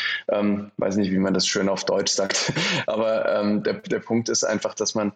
ähm, 0.41 0.71
weiß 0.77 0.97
nicht, 0.97 1.13
wie 1.13 1.19
man 1.19 1.35
das 1.35 1.47
schön 1.47 1.69
auf 1.69 1.85
Deutsch 1.85 2.13
sagt. 2.13 2.53
Aber 2.87 3.33
ähm, 3.35 3.63
der, 3.63 3.75
der 3.75 4.01
Punkt 4.01 4.29
ist 4.29 4.45
einfach, 4.45 4.75
dass 4.75 4.95
man, 4.95 5.13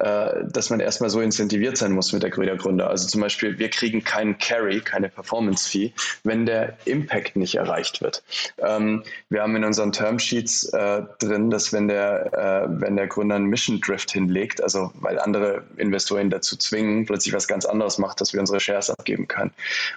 äh, 0.00 0.44
dass 0.50 0.70
man 0.70 0.80
erstmal 0.80 1.10
so 1.10 1.20
incentiviert 1.20 1.76
sein 1.76 1.92
muss 1.92 2.12
mit 2.12 2.22
der 2.22 2.30
Gründer. 2.30 2.88
Also 2.88 3.06
zum 3.06 3.20
Beispiel, 3.20 3.58
wir 3.58 3.68
kriegen 3.68 4.02
keinen 4.02 4.38
Carry, 4.38 4.80
keine 4.80 5.08
Performance-Fee, 5.08 5.92
wenn 6.24 6.46
der 6.46 6.76
Impact 6.86 7.36
nicht 7.36 7.56
erreicht 7.56 8.00
wird. 8.00 8.22
Ähm, 8.58 9.02
wir 9.28 9.42
haben 9.42 9.54
in 9.56 9.64
unseren 9.64 9.92
Termsheets 9.92 10.64
äh, 10.72 11.02
drin, 11.18 11.50
dass 11.50 11.72
wenn 11.72 11.88
der, 11.88 12.32
äh, 12.32 12.80
wenn 12.80 12.96
der 12.96 13.08
Gründer 13.08 13.36
einen 13.36 13.46
Mission 13.46 13.80
Drift 13.80 14.10
hinlegt, 14.10 14.62
also 14.62 14.90
weil 15.00 15.18
andere 15.18 15.64
Investoren 15.76 16.30
dazu 16.30 16.56
zwingen, 16.56 17.04
plötzlich 17.04 17.34
was 17.34 17.46
ganz 17.46 17.66
anderes 17.66 17.98
macht, 17.98 18.20
dass 18.20 18.32
wir 18.32 18.40
unsere 18.40 18.60
Shares 18.60 18.90
abgeben 18.90 19.28
können. 19.28 19.52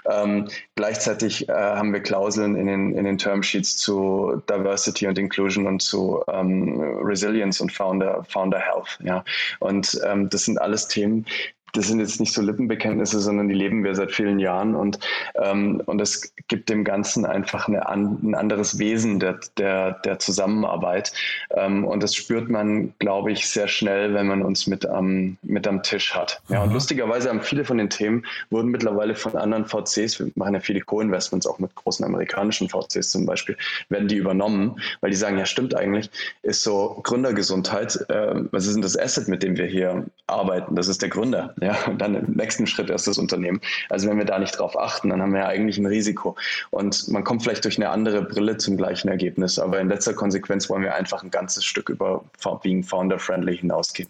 Ähm, 0.10 0.50
gleichzeitig 0.76 1.48
äh, 1.48 1.54
haben 1.54 1.94
wir 1.94 2.02
Klauseln 2.02 2.56
in 2.56 2.68
den, 2.68 2.98
in 2.98 3.06
den 3.06 3.18
Termsheets 3.18 3.78
zu 3.78 4.42
Diversity 4.50 5.08
und 5.08 5.18
Inclusion 5.18 5.66
und 5.66 5.82
zu 5.82 6.24
ähm, 6.28 7.00
Resilience 7.02 7.62
und 7.62 7.72
Founder, 7.72 8.26
Founder 8.28 8.60
Health. 8.60 9.00
Ja. 9.04 9.24
Und 9.60 9.93
das 10.30 10.46
sind 10.46 10.60
alles 10.60 10.88
Themen, 10.88 11.26
das 11.74 11.88
sind 11.88 12.00
jetzt 12.00 12.20
nicht 12.20 12.34
so 12.34 12.42
Lippenbekenntnisse, 12.42 13.20
sondern 13.20 13.48
die 13.48 13.56
leben 13.56 13.84
wir 13.84 13.96
seit 13.96 14.12
vielen 14.12 14.40
Jahren 14.40 14.76
und, 14.76 15.00
ähm, 15.36 15.82
und 15.86 16.02
es 16.02 16.34
gibt 16.48 16.70
dem 16.70 16.84
Ganzen 16.84 17.26
einfach 17.26 17.68
eine 17.68 17.88
ein 17.88 18.36
anderes 18.36 18.80
Wesen 18.80 19.20
der, 19.20 19.40
der, 19.58 19.94
der 20.06 20.20
Zusammenarbeit. 20.20 21.14
Ähm, 21.52 21.86
und 21.86 22.02
das 22.04 22.16
spürt 22.16 22.50
man, 22.50 22.94
glaube 23.00 23.32
ich, 23.32 23.48
sehr 23.48 23.68
schnell, 23.68 24.14
wenn 24.14 24.28
man 24.28 24.42
uns 24.42 24.68
mit 24.68 24.86
am, 24.86 25.38
mit 25.42 25.68
am 25.68 25.84
Tisch 25.84 26.16
hat. 26.16 26.42
Ja, 26.50 26.64
und 26.64 26.74
lustigerweise 26.74 27.30
haben 27.30 27.42
viele 27.42 27.66
von 27.66 27.78
den 27.78 27.90
Themen 27.90 28.26
wurden 28.50 28.70
mittlerweile 28.70 29.16
von 29.16 29.36
anderen 29.36 29.66
VCs, 29.66 30.20
wir 30.20 30.32
machen 30.36 30.54
ja 30.54 30.60
viele 30.60 30.82
Co-Investments 30.82 31.48
auch 31.48 31.60
mit 31.60 31.74
großen 31.76 32.06
amerikanischen 32.06 32.70
VCs 32.70 33.12
zum 33.12 33.26
Beispiel, 33.26 33.58
werden 33.90 34.08
die 34.08 34.18
übernommen, 34.18 34.80
weil 35.02 35.12
die 35.12 35.18
sagen, 35.18 35.38
ja 35.38 35.46
stimmt 35.46 35.76
eigentlich, 35.76 36.10
ist 36.42 36.64
so 36.64 37.00
Gründergesundheit, 37.04 37.96
äh, 38.10 38.36
was 38.52 38.66
ist 38.66 38.76
denn 38.76 38.82
das 38.82 38.98
Asset, 38.98 39.28
mit 39.28 39.44
dem 39.44 39.58
wir 39.58 39.66
hier 39.66 40.06
arbeiten? 40.28 40.76
Das 40.76 40.88
ist 40.88 41.02
der 41.02 41.10
Gründer. 41.10 41.54
Ja, 41.64 41.78
und 41.88 42.02
dann 42.02 42.16
im 42.16 42.34
nächsten 42.34 42.68
Schritt 42.68 42.90
erst 42.90 43.08
das 43.08 43.18
Unternehmen. 43.18 43.62
Also 43.90 44.10
wenn 44.10 44.18
wir 44.18 44.26
da 44.26 44.38
nicht 44.38 44.60
drauf 44.60 44.78
achten, 44.78 45.10
dann 45.10 45.22
haben 45.22 45.32
wir 45.32 45.42
ja 45.42 45.48
eigentlich 45.48 45.78
ein 45.78 45.86
Risiko. 45.86 46.36
Und 46.72 47.08
man 47.08 47.24
kommt 47.24 47.42
vielleicht 47.44 47.64
durch 47.64 47.78
eine 47.78 47.90
andere 47.90 48.22
Brille 48.22 48.58
zum 48.58 48.76
gleichen 48.76 49.08
Ergebnis. 49.08 49.58
Aber 49.60 49.80
in 49.80 49.88
letzter 49.88 50.14
Konsequenz 50.14 50.70
wollen 50.70 50.84
wir 50.84 50.94
einfach 50.94 51.24
ein 51.24 51.32
ganzes 51.32 51.64
Stück 51.64 51.88
über 51.88 52.26
Being 52.64 52.84
Founder-Friendly 52.84 53.60
hinausgehen. 53.60 54.10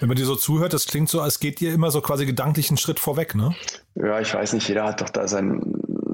Wenn 0.00 0.08
man 0.08 0.16
dir 0.16 0.24
so 0.24 0.34
zuhört, 0.34 0.72
das 0.72 0.86
klingt 0.86 1.10
so, 1.10 1.20
als 1.20 1.40
geht 1.40 1.60
ihr 1.60 1.74
immer 1.74 1.90
so 1.90 2.00
quasi 2.00 2.24
gedanklich 2.24 2.70
einen 2.70 2.78
Schritt 2.78 2.98
vorweg, 2.98 3.34
ne? 3.34 3.54
Ja, 3.96 4.20
ich 4.20 4.32
weiß 4.32 4.54
nicht, 4.54 4.66
jeder 4.66 4.84
hat 4.84 5.02
doch 5.02 5.10
da 5.10 5.28
sein, 5.28 5.60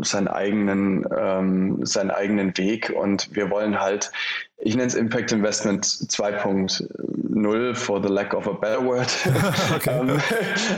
seinen 0.03 0.29
eigenen, 0.29 1.07
ähm, 1.17 1.79
seinen 1.87 2.11
eigenen 2.11 2.57
Weg 2.59 2.91
und 2.91 3.35
wir 3.35 3.51
wollen 3.51 3.81
halt 3.81 4.11
ich 4.63 4.77
nenne 4.77 4.89
es 4.89 4.95
Impact 4.95 5.33
Investment 5.33 5.85
2.0 5.85 7.75
for 7.75 8.03
the 8.03 8.09
lack 8.09 8.35
of 8.35 8.47
a 8.47 8.53
better 8.53 8.85
word. 8.85 9.09
ähm, 9.87 10.21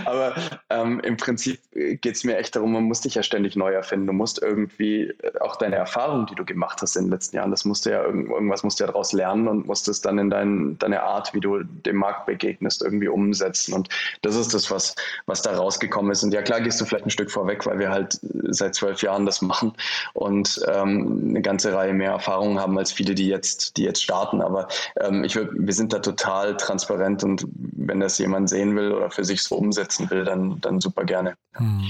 aber 0.05 0.35
ähm, 0.71 1.01
im 1.01 1.17
Prinzip 1.17 1.59
geht 1.73 2.15
es 2.15 2.23
mir 2.23 2.37
echt 2.37 2.55
darum, 2.55 2.73
man 2.73 2.85
muss 2.85 3.01
dich 3.01 3.17
ja 3.17 3.23
ständig 3.23 3.57
neu 3.57 3.73
erfinden. 3.73 4.07
Du 4.07 4.12
musst 4.12 4.41
irgendwie 4.41 5.09
äh, 5.23 5.39
auch 5.41 5.57
deine 5.57 5.77
Erfahrungen, 5.77 6.27
die 6.27 6.37
du 6.37 6.45
gemacht 6.45 6.81
hast 6.81 6.97
in 6.97 7.07
den 7.07 7.11
letzten 7.11 7.37
Jahren, 7.37 7.51
das 7.51 7.65
musst 7.65 7.85
du 7.87 7.91
ja 7.91 8.03
irgendwas 8.05 8.62
musst 8.62 8.79
du 8.79 8.85
ja 8.85 8.89
daraus 8.89 9.12
lernen 9.12 9.49
und 9.49 9.67
musst 9.67 9.89
es 9.89 10.01
dann 10.01 10.19
in 10.19 10.31
dein, 10.31 10.79
deine 10.79 11.03
Art, 11.03 11.35
wie 11.35 11.41
du 11.41 11.62
dem 11.62 11.97
Markt 11.97 12.27
begegnest, 12.27 12.83
irgendwie 12.83 13.09
umsetzen. 13.09 13.75
Und 13.75 13.89
das 14.23 14.37
ist 14.37 14.55
das, 14.55 14.71
was, 14.71 14.95
was 15.27 15.43
da 15.43 15.57
rausgekommen 15.57 16.12
ist. 16.12 16.23
Und 16.23 16.33
ja, 16.33 16.43
klar 16.43 16.61
gehst 16.61 16.81
du 16.81 16.85
vielleicht 16.85 17.07
ein 17.07 17.11
Stück 17.11 17.31
vorweg, 17.31 17.67
weil 17.67 17.79
wir 17.81 17.91
halt 17.91 18.21
seit 18.51 18.77
zwölf 18.77 19.03
Jahren 19.03 19.27
das 19.27 19.43
machen 19.43 19.73
und 20.12 20.61
ähm, 20.73 21.27
eine 21.31 21.43
ganze 21.43 21.75
Reihe 21.75 21.93
mehr 21.93 22.12
Erfahrungen 22.12 22.61
haben 22.61 22.79
als 22.79 22.93
viele, 22.93 23.15
die 23.15 23.27
jetzt 23.27 23.72
die 23.76 23.85
jetzt 23.85 24.02
starten. 24.02 24.41
Aber 24.43 24.69
ähm, 25.00 25.25
ich 25.25 25.35
würd, 25.35 25.50
wir 25.55 25.75
sind 25.75 25.93
da 25.93 25.99
total 25.99 26.57
transparent 26.57 27.25
und 27.25 27.47
wenn 27.52 28.00
das 28.00 28.19
jemand 28.19 28.49
sehen 28.49 28.76
will 28.76 28.93
oder 28.93 29.11
für 29.11 29.25
sich 29.25 29.43
so 29.43 29.57
umsetzen 29.57 30.11
will, 30.11 30.25
dann, 30.25 30.61
dann 30.61 30.81
super 30.81 31.05
gerne. 31.05 31.35
Hm. 31.55 31.83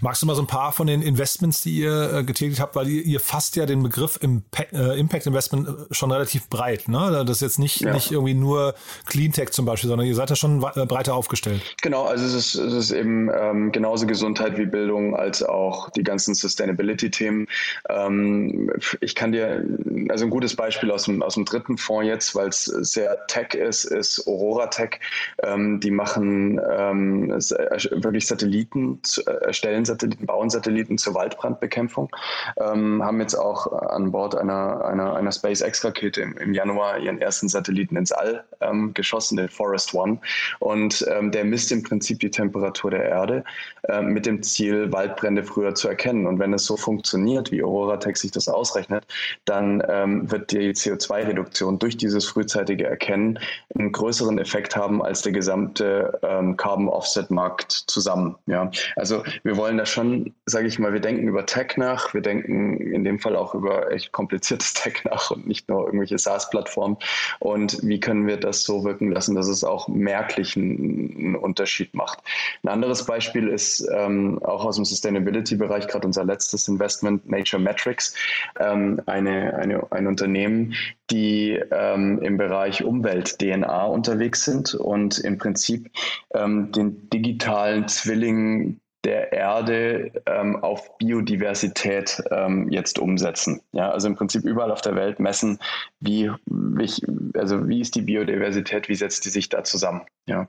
Magst 0.00 0.22
du 0.22 0.26
mal 0.26 0.34
so 0.34 0.42
ein 0.42 0.46
paar 0.46 0.72
von 0.72 0.86
den 0.86 1.02
Investments, 1.02 1.60
die 1.60 1.76
ihr 1.76 2.14
äh, 2.14 2.24
getätigt 2.24 2.58
habt, 2.58 2.74
weil 2.74 2.88
ihr, 2.88 3.04
ihr 3.04 3.20
fasst 3.20 3.54
ja 3.54 3.66
den 3.66 3.82
Begriff 3.82 4.18
Impact, 4.22 4.72
äh, 4.72 4.94
Impact 4.94 5.26
Investment 5.26 5.68
äh, 5.68 5.72
schon 5.94 6.10
relativ 6.10 6.48
breit. 6.48 6.88
Ne? 6.88 7.22
Das 7.26 7.36
ist 7.36 7.42
jetzt 7.42 7.58
nicht, 7.58 7.82
ja. 7.82 7.92
nicht 7.92 8.10
irgendwie 8.10 8.32
nur 8.32 8.74
Cleantech 9.04 9.50
zum 9.50 9.66
Beispiel, 9.66 9.88
sondern 9.88 10.06
ihr 10.06 10.14
seid 10.14 10.30
ja 10.30 10.36
schon 10.36 10.62
äh, 10.74 10.86
breiter 10.86 11.14
aufgestellt. 11.14 11.60
Genau, 11.82 12.04
also 12.04 12.24
es 12.24 12.32
ist, 12.32 12.54
es 12.54 12.72
ist 12.72 12.92
eben 12.92 13.30
ähm, 13.30 13.72
genauso 13.72 14.06
Gesundheit 14.06 14.56
wie 14.56 14.64
Bildung 14.64 15.14
als 15.14 15.42
auch 15.42 15.90
die 15.90 16.02
ganzen 16.02 16.34
Sustainability-Themen. 16.34 17.46
Ähm, 17.90 18.72
ich 19.00 19.14
kann 19.14 19.32
dir, 19.32 19.64
also 20.08 20.24
ein 20.24 20.30
gutes 20.30 20.56
Beispiel 20.56 20.90
aus 20.90 21.04
dem, 21.04 21.22
aus 21.22 21.29
dem 21.34 21.44
dritten 21.44 21.76
Fonds 21.76 22.06
jetzt, 22.06 22.34
weil 22.34 22.48
es 22.48 22.64
sehr 22.64 23.26
Tech 23.26 23.54
ist, 23.54 23.84
ist 23.84 24.26
Aurora 24.26 24.66
Tech. 24.68 25.00
Ähm, 25.42 25.80
die 25.80 25.90
machen 25.90 26.60
ähm, 26.70 27.30
wirklich 27.30 28.26
Satelliten 28.26 29.00
äh, 29.26 29.30
erstellen 29.46 29.84
Satelliten, 29.84 30.26
bauen 30.26 30.50
Satelliten 30.50 30.98
zur 30.98 31.14
Waldbrandbekämpfung, 31.14 32.10
ähm, 32.58 33.02
haben 33.04 33.20
jetzt 33.20 33.34
auch 33.34 33.66
an 33.72 34.12
Bord 34.12 34.36
einer, 34.36 34.84
einer, 34.84 35.14
einer 35.14 35.32
SpaceX-Rakete 35.32 36.20
im, 36.20 36.36
im, 36.36 36.54
Januar 36.54 36.98
ihren 36.98 37.20
ersten 37.20 37.48
Satelliten 37.48 37.96
ins 37.96 38.12
All 38.12 38.44
ähm, 38.60 38.94
geschossen, 38.94 39.36
den 39.36 39.48
Forest 39.48 39.94
One. 39.94 40.18
Und 40.58 41.06
ähm, 41.10 41.30
der 41.30 41.44
misst 41.44 41.72
im 41.72 41.82
Prinzip 41.82 42.20
die 42.20 42.30
Temperatur 42.30 42.90
der 42.90 43.04
Erde 43.04 43.44
äh, 43.84 44.02
mit 44.02 44.26
dem 44.26 44.42
Ziel, 44.42 44.92
Waldbrände 44.92 45.44
früher 45.44 45.74
zu 45.74 45.88
erkennen. 45.88 46.26
Und 46.26 46.38
wenn 46.38 46.52
es 46.52 46.64
so 46.64 46.76
funktioniert, 46.76 47.50
wie 47.50 47.62
Aurora 47.62 47.96
Tech 47.96 48.16
sich 48.16 48.30
das 48.30 48.48
ausrechnet, 48.48 49.06
dann 49.44 49.82
ähm, 49.88 50.30
wird 50.30 50.52
die 50.52 50.72
CO2-Reduktion 51.20 51.78
durch 51.78 51.96
dieses 51.96 52.26
frühzeitige 52.26 52.86
Erkennen 52.86 53.38
einen 53.74 53.92
größeren 53.92 54.38
Effekt 54.38 54.76
haben 54.76 55.02
als 55.02 55.22
der 55.22 55.32
gesamte 55.32 56.18
ähm, 56.22 56.56
Carbon 56.56 56.88
Offset 56.88 57.30
Markt 57.30 57.72
zusammen. 57.72 58.36
Ja, 58.46 58.70
also 58.96 59.22
wir 59.42 59.56
wollen 59.56 59.78
da 59.78 59.86
schon, 59.86 60.34
sage 60.46 60.66
ich 60.66 60.78
mal, 60.78 60.92
wir 60.92 61.00
denken 61.00 61.28
über 61.28 61.46
Tech 61.46 61.76
nach, 61.76 62.14
wir 62.14 62.20
denken 62.20 62.76
in 62.78 63.04
dem 63.04 63.18
Fall 63.18 63.36
auch 63.36 63.54
über 63.54 63.90
echt 63.92 64.12
kompliziertes 64.12 64.74
Tech 64.74 65.04
nach 65.04 65.30
und 65.30 65.46
nicht 65.46 65.68
nur 65.68 65.86
irgendwelche 65.86 66.18
SaaS-Plattformen. 66.18 66.96
Und 67.38 67.78
wie 67.82 68.00
können 68.00 68.26
wir 68.26 68.36
das 68.36 68.64
so 68.64 68.84
wirken 68.84 69.12
lassen, 69.12 69.34
dass 69.34 69.48
es 69.48 69.64
auch 69.64 69.88
merklich 69.88 70.56
einen, 70.56 71.16
einen 71.16 71.36
Unterschied 71.36 71.94
macht. 71.94 72.20
Ein 72.62 72.68
anderes 72.68 73.04
Beispiel 73.04 73.48
ist 73.48 73.86
ähm, 73.94 74.40
auch 74.42 74.64
aus 74.64 74.76
dem 74.76 74.84
Sustainability-Bereich, 74.84 75.88
gerade 75.88 76.06
unser 76.06 76.24
letztes 76.24 76.68
Investment, 76.68 77.28
Nature 77.28 77.62
Metrics, 77.62 78.14
ähm, 78.58 79.00
eine, 79.06 79.54
eine, 79.54 79.86
ein 79.90 80.06
Unternehmen, 80.06 80.74
die 81.10 81.60
ähm, 81.70 82.20
im 82.22 82.36
Bereich 82.36 82.84
Umwelt-DNA 82.84 83.84
unterwegs 83.84 84.44
sind 84.44 84.74
und 84.74 85.18
im 85.18 85.38
Prinzip 85.38 85.90
ähm, 86.34 86.72
den 86.72 87.08
digitalen 87.10 87.88
Zwilling 87.88 88.80
der 89.04 89.32
Erde 89.32 90.12
ähm, 90.26 90.56
auf 90.62 90.98
Biodiversität 90.98 92.22
ähm, 92.30 92.68
jetzt 92.70 92.98
umsetzen. 92.98 93.62
Ja, 93.72 93.90
also 93.90 94.08
im 94.08 94.16
Prinzip 94.16 94.44
überall 94.44 94.70
auf 94.70 94.82
der 94.82 94.94
Welt 94.94 95.20
messen, 95.20 95.58
wie, 96.00 96.30
wie, 96.46 96.90
also 97.34 97.68
wie 97.68 97.80
ist 97.80 97.94
die 97.94 98.02
Biodiversität, 98.02 98.88
wie 98.88 98.94
setzt 98.94 99.24
die 99.24 99.30
sich 99.30 99.48
da 99.48 99.64
zusammen. 99.64 100.02
Ja, 100.26 100.46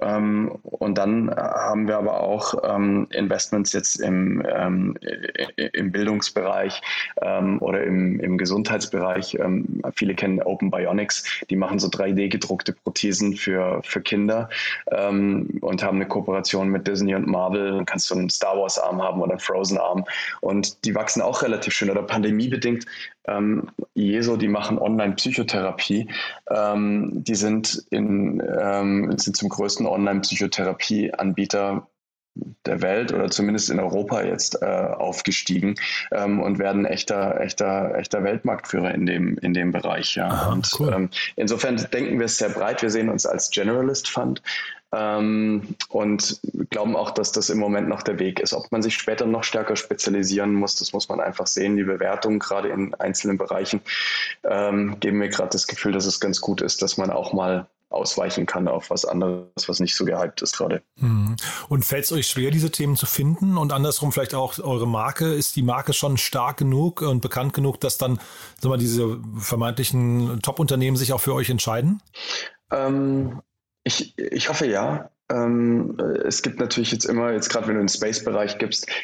ähm, 0.00 0.50
und 0.62 0.98
dann 0.98 1.34
haben 1.34 1.86
wir 1.86 1.96
aber 1.96 2.20
auch 2.20 2.54
ähm, 2.64 3.06
Investments 3.12 3.72
jetzt 3.72 4.00
im, 4.00 4.44
ähm, 4.46 4.96
im 5.72 5.92
Bildungsbereich 5.92 6.82
ähm, 7.22 7.62
oder 7.62 7.84
im, 7.84 8.20
im 8.20 8.36
Gesundheitsbereich. 8.36 9.38
viele 9.94 10.14
kennen 10.14 10.42
Open 10.42 10.70
Bionics, 10.70 11.24
die 11.48 11.56
machen 11.56 11.78
so 11.78 11.88
3D-gedruckte 11.88 12.72
Prothesen 12.72 13.36
für, 13.36 13.80
für 13.84 14.00
Kinder 14.00 14.48
und 14.86 15.82
haben 15.82 15.96
eine 15.96 16.06
Kooperation 16.06 16.68
mit 16.68 16.86
Disney 16.86 17.14
und 17.14 17.26
Marvel 17.26 17.84
kannst 17.92 18.10
du 18.10 18.14
einen 18.14 18.30
Star 18.30 18.58
Wars 18.58 18.78
Arm 18.78 19.02
haben 19.02 19.20
oder 19.20 19.32
einen 19.32 19.40
Frozen 19.40 19.76
Arm. 19.76 20.06
Und 20.40 20.86
die 20.86 20.94
wachsen 20.94 21.20
auch 21.20 21.42
relativ 21.42 21.74
schön 21.74 21.90
oder 21.90 22.02
pandemiebedingt. 22.02 22.86
Ähm, 23.26 23.70
Jeso, 23.94 24.38
die 24.38 24.48
machen 24.48 24.78
Online-Psychotherapie. 24.78 26.08
Ähm, 26.50 27.10
die 27.12 27.34
sind, 27.34 27.84
in, 27.90 28.42
ähm, 28.60 29.12
sind 29.18 29.36
zum 29.36 29.50
größten 29.50 29.86
Online-Psychotherapie-Anbieter 29.86 31.86
der 32.34 32.80
Welt 32.80 33.12
oder 33.12 33.30
zumindest 33.30 33.70
in 33.70 33.78
Europa 33.78 34.22
jetzt 34.22 34.62
äh, 34.62 34.66
aufgestiegen 34.66 35.74
ähm, 36.12 36.40
und 36.40 36.58
werden 36.58 36.86
echter, 36.86 37.40
echter, 37.40 37.94
echter 37.94 38.24
Weltmarktführer 38.24 38.94
in 38.94 39.06
dem, 39.06 39.36
in 39.38 39.52
dem 39.52 39.72
Bereich. 39.72 40.14
Ja. 40.14 40.28
Aha, 40.28 40.52
und 40.52 40.70
cool. 40.78 40.92
ähm, 40.94 41.10
insofern 41.36 41.76
denken 41.92 42.18
wir 42.18 42.26
es 42.26 42.38
sehr 42.38 42.48
breit. 42.48 42.82
Wir 42.82 42.90
sehen 42.90 43.08
uns 43.08 43.26
als 43.26 43.50
Generalist 43.50 44.08
Fund 44.08 44.42
ähm, 44.92 45.74
und 45.88 46.40
glauben 46.70 46.96
auch, 46.96 47.10
dass 47.10 47.32
das 47.32 47.50
im 47.50 47.58
Moment 47.58 47.88
noch 47.88 48.02
der 48.02 48.18
Weg 48.18 48.40
ist. 48.40 48.52
Ob 48.52 48.70
man 48.72 48.82
sich 48.82 48.94
später 48.94 49.26
noch 49.26 49.44
stärker 49.44 49.76
spezialisieren 49.76 50.54
muss, 50.54 50.76
das 50.76 50.92
muss 50.92 51.08
man 51.08 51.20
einfach 51.20 51.46
sehen. 51.46 51.76
Die 51.76 51.84
Bewertungen 51.84 52.38
gerade 52.38 52.68
in 52.68 52.94
einzelnen 52.94 53.38
Bereichen 53.38 53.80
ähm, 54.44 55.00
geben 55.00 55.18
mir 55.18 55.30
gerade 55.30 55.50
das 55.50 55.66
Gefühl, 55.66 55.92
dass 55.92 56.06
es 56.06 56.20
ganz 56.20 56.40
gut 56.40 56.60
ist, 56.60 56.82
dass 56.82 56.96
man 56.96 57.10
auch 57.10 57.32
mal 57.32 57.66
ausweichen 57.92 58.46
kann 58.46 58.68
auf 58.68 58.90
was 58.90 59.04
anderes, 59.04 59.46
was 59.66 59.80
nicht 59.80 59.94
so 59.94 60.04
gehypt 60.04 60.42
ist 60.42 60.56
gerade. 60.56 60.82
Hm. 60.98 61.36
Und 61.68 61.84
fällt 61.84 62.04
es 62.04 62.12
euch 62.12 62.26
schwer, 62.26 62.50
diese 62.50 62.70
Themen 62.70 62.96
zu 62.96 63.06
finden? 63.06 63.56
Und 63.56 63.72
andersrum 63.72 64.12
vielleicht 64.12 64.34
auch 64.34 64.58
eure 64.58 64.88
Marke, 64.88 65.32
ist 65.32 65.56
die 65.56 65.62
Marke 65.62 65.92
schon 65.92 66.16
stark 66.16 66.56
genug 66.56 67.02
und 67.02 67.20
bekannt 67.20 67.52
genug, 67.52 67.80
dass 67.80 67.98
dann 67.98 68.18
sag 68.60 68.70
mal, 68.70 68.78
diese 68.78 69.20
vermeintlichen 69.38 70.40
Top-Unternehmen 70.42 70.96
sich 70.96 71.12
auch 71.12 71.20
für 71.20 71.34
euch 71.34 71.50
entscheiden? 71.50 72.02
Ähm, 72.70 73.42
ich, 73.84 74.18
ich 74.18 74.48
hoffe 74.48 74.66
ja. 74.66 75.10
Ähm, 75.32 75.96
es 76.24 76.42
gibt 76.42 76.60
natürlich 76.60 76.92
jetzt 76.92 77.06
immer, 77.06 77.32
jetzt 77.32 77.48
gerade 77.48 77.66
wenn 77.68 77.74
du 77.74 77.80
in 77.80 77.86
den 77.86 77.92
Space-Bereich 77.94 78.58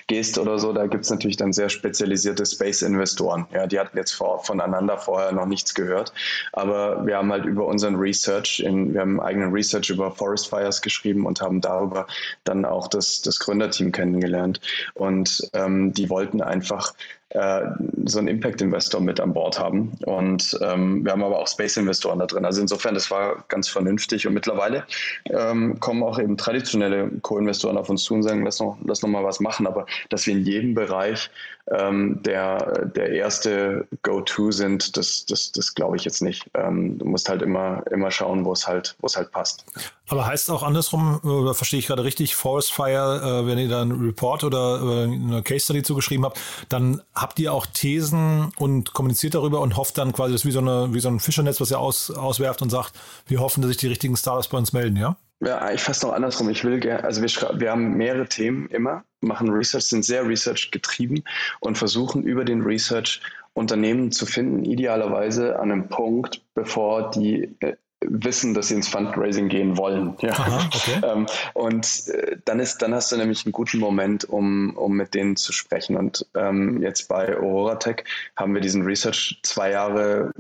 gehst 0.07 0.39
oder 0.39 0.59
so, 0.59 0.73
da 0.73 0.87
gibt 0.87 1.05
es 1.05 1.11
natürlich 1.11 1.37
dann 1.37 1.53
sehr 1.53 1.69
spezialisierte 1.69 2.45
Space-Investoren. 2.45 3.47
Ja, 3.53 3.67
die 3.67 3.81
hatten 3.81 3.97
jetzt 3.97 4.13
vor, 4.13 4.45
voneinander 4.45 4.99
vorher 4.99 5.33
noch 5.33 5.47
nichts 5.47 5.75
gehört. 5.75 6.13
Aber 6.53 7.07
wir 7.07 7.17
haben 7.17 7.33
halt 7.33 7.47
über 7.47 7.67
unseren 7.67 7.97
Research, 7.97 8.61
in, 8.61 8.93
wir 8.93 9.01
haben 9.01 9.21
einen 9.21 9.29
eigenen 9.29 9.53
Research 9.53 9.91
über 9.91 10.11
Forest 10.11 10.49
Fires 10.49 10.83
geschrieben 10.83 11.25
und 11.27 11.41
haben 11.41 11.61
darüber 11.61 12.07
dann 12.45 12.65
auch 12.65 12.89
das, 12.89 13.23
das 13.23 13.39
Gründerteam 13.39 13.93
kennengelernt. 13.93 14.61
Und 14.95 15.49
ähm, 15.55 15.93
die 15.93 16.11
wollten 16.11 16.43
einfach 16.43 16.93
äh, 17.31 17.61
so 18.07 18.19
einen 18.19 18.29
Impact-Investor 18.29 19.01
mit 19.01 19.21
an 19.21 19.35
Bord 19.35 19.59
haben. 19.59 19.93
Und 20.07 20.59
ähm, 20.63 21.05
wir 21.05 21.13
haben 21.13 21.23
aber 21.23 21.39
auch 21.39 21.49
Space-Investoren 21.49 22.19
da 22.19 22.27
drin. 22.27 22.45
Also 22.45 22.61
insofern, 22.61 22.95
das 22.95 23.11
war 23.11 23.45
ganz 23.49 23.69
vernünftig. 23.69 24.27
Und 24.27 24.35
mittlerweile 24.35 24.85
ähm, 25.27 25.79
kommen 25.81 26.03
auch 26.03 26.19
eben 26.19 26.37
traditionelle 26.37 27.11
Co-Investoren 27.23 27.77
auf 27.77 27.91
uns 27.91 28.05
zu 28.05 28.15
und 28.15 28.23
sagen, 28.23 28.45
lass 28.45 28.61
noch, 28.61 28.79
lass 28.85 29.03
noch 29.03 29.11
mal 29.11 29.25
was 29.25 29.41
machen. 29.41 29.67
Aber 29.67 29.87
dass 30.09 30.27
wir 30.27 30.35
in 30.35 30.45
jedem 30.45 30.75
Bereich 30.75 31.31
ähm, 31.71 32.23
der, 32.23 32.87
der 32.87 33.11
erste 33.11 33.87
Go-To 34.03 34.51
sind, 34.51 34.97
das, 34.97 35.27
das, 35.27 35.53
das 35.53 35.75
glaube 35.75 35.97
ich 35.97 36.05
jetzt 36.05 36.23
nicht. 36.23 36.49
Ähm, 36.55 36.99
du 36.99 37.05
musst 37.05 37.29
halt 37.29 37.43
immer, 37.43 37.83
immer 37.91 38.11
schauen, 38.11 38.45
wo 38.45 38.53
es 38.53 38.67
halt, 38.67 38.97
wo 39.01 39.07
es 39.07 39.17
halt 39.17 39.31
passt. 39.33 39.65
Aber 40.09 40.27
heißt 40.27 40.51
auch 40.51 40.63
andersrum, 40.63 41.21
oder 41.23 41.55
verstehe 41.55 41.81
ich 41.81 41.87
gerade 41.87 42.05
richtig, 42.05 42.35
Forest 42.35 42.73
Fire, 42.73 43.43
äh, 43.43 43.47
wenn 43.47 43.59
ihr 43.59 43.69
da 43.69 43.83
einen 43.83 44.01
Report 44.03 44.45
oder 44.45 44.81
äh, 44.81 45.03
eine 45.05 45.43
Case 45.43 45.65
Study 45.65 45.83
zugeschrieben 45.83 46.25
habt, 46.25 46.41
dann 46.69 47.03
habt 47.21 47.39
ihr 47.39 47.53
auch 47.53 47.67
Thesen 47.67 48.53
und 48.57 48.93
kommuniziert 48.93 49.35
darüber 49.35 49.61
und 49.61 49.77
hofft 49.77 49.99
dann 49.99 50.13
quasi, 50.13 50.33
das 50.33 50.43
ist 50.43 50.47
wie 50.47 50.53
so, 50.53 50.61
eine, 50.61 50.95
wie 50.95 51.01
so 51.01 51.09
ein 51.09 51.21
Fischernetz, 51.21 51.61
was 51.61 51.71
ihr 51.71 51.79
aus, 51.79 52.11
auswerft 52.11 52.63
und 52.63 52.71
sagt, 52.71 52.95
wir 53.27 53.41
hoffen, 53.41 53.63
dass 53.63 53.69
sich 53.69 53.77
die 53.77 53.89
richtigen 53.89 54.17
Startups 54.17 54.49
bei 54.49 54.59
uns 54.59 54.73
melden, 54.73 54.97
ja? 54.97 55.17
Ja, 55.41 55.59
eigentlich 55.59 55.83
fast 55.83 56.03
noch 56.03 56.13
andersrum. 56.13 56.49
Ich 56.51 56.65
will 56.65 56.81
gerne, 56.81 57.05
also 57.05 57.23
wir, 57.23 57.61
wir 57.61 57.71
haben 57.71 57.97
mehrere 57.97 58.27
Themen 58.27 58.67
immer, 58.69 59.05
machen 59.21 59.51
Research, 59.51 59.85
sind 59.85 60.05
sehr 60.05 60.27
Research 60.27 60.71
getrieben 60.73 61.23
und 61.61 61.79
versuchen 61.79 62.25
über 62.25 62.45
den 62.45 62.63
Research 62.63 63.21
Unternehmen 63.55 64.13
zu 64.13 64.27
finden, 64.27 64.65
idealerweise 64.65 65.59
an 65.59 65.71
einem 65.71 65.89
Punkt, 65.89 66.43
bevor 66.55 67.11
die 67.11 67.57
äh, 67.61 67.77
wissen, 68.01 68.55
dass 68.55 68.69
sie 68.69 68.75
ins 68.75 68.89
Fundraising 68.89 69.49
gehen 69.49 69.77
wollen. 69.77 70.15
Ja. 70.21 70.33
Aha, 70.33 70.67
okay. 70.67 71.01
ähm, 71.05 71.27
und 71.55 72.09
äh, 72.09 72.37
dann 72.45 72.61
ist, 72.61 72.79
dann 72.79 72.95
hast 72.95 73.11
du 73.11 73.17
nämlich 73.17 73.45
einen 73.45 73.53
guten 73.53 73.79
Moment, 73.79 74.25
um, 74.25 74.77
um 74.77 74.97
mit 74.97 75.15
denen 75.15 75.37
zu 75.37 75.53
sprechen. 75.53 75.97
Und 75.97 76.27
ähm, 76.35 76.81
jetzt 76.83 77.09
bei 77.09 77.37
Aurora 77.37 77.77
Tech 77.77 78.05
haben 78.37 78.55
wir 78.55 78.61
diesen 78.61 78.83
Research 78.83 79.41
zwei 79.43 79.71
Jahre 79.71 80.33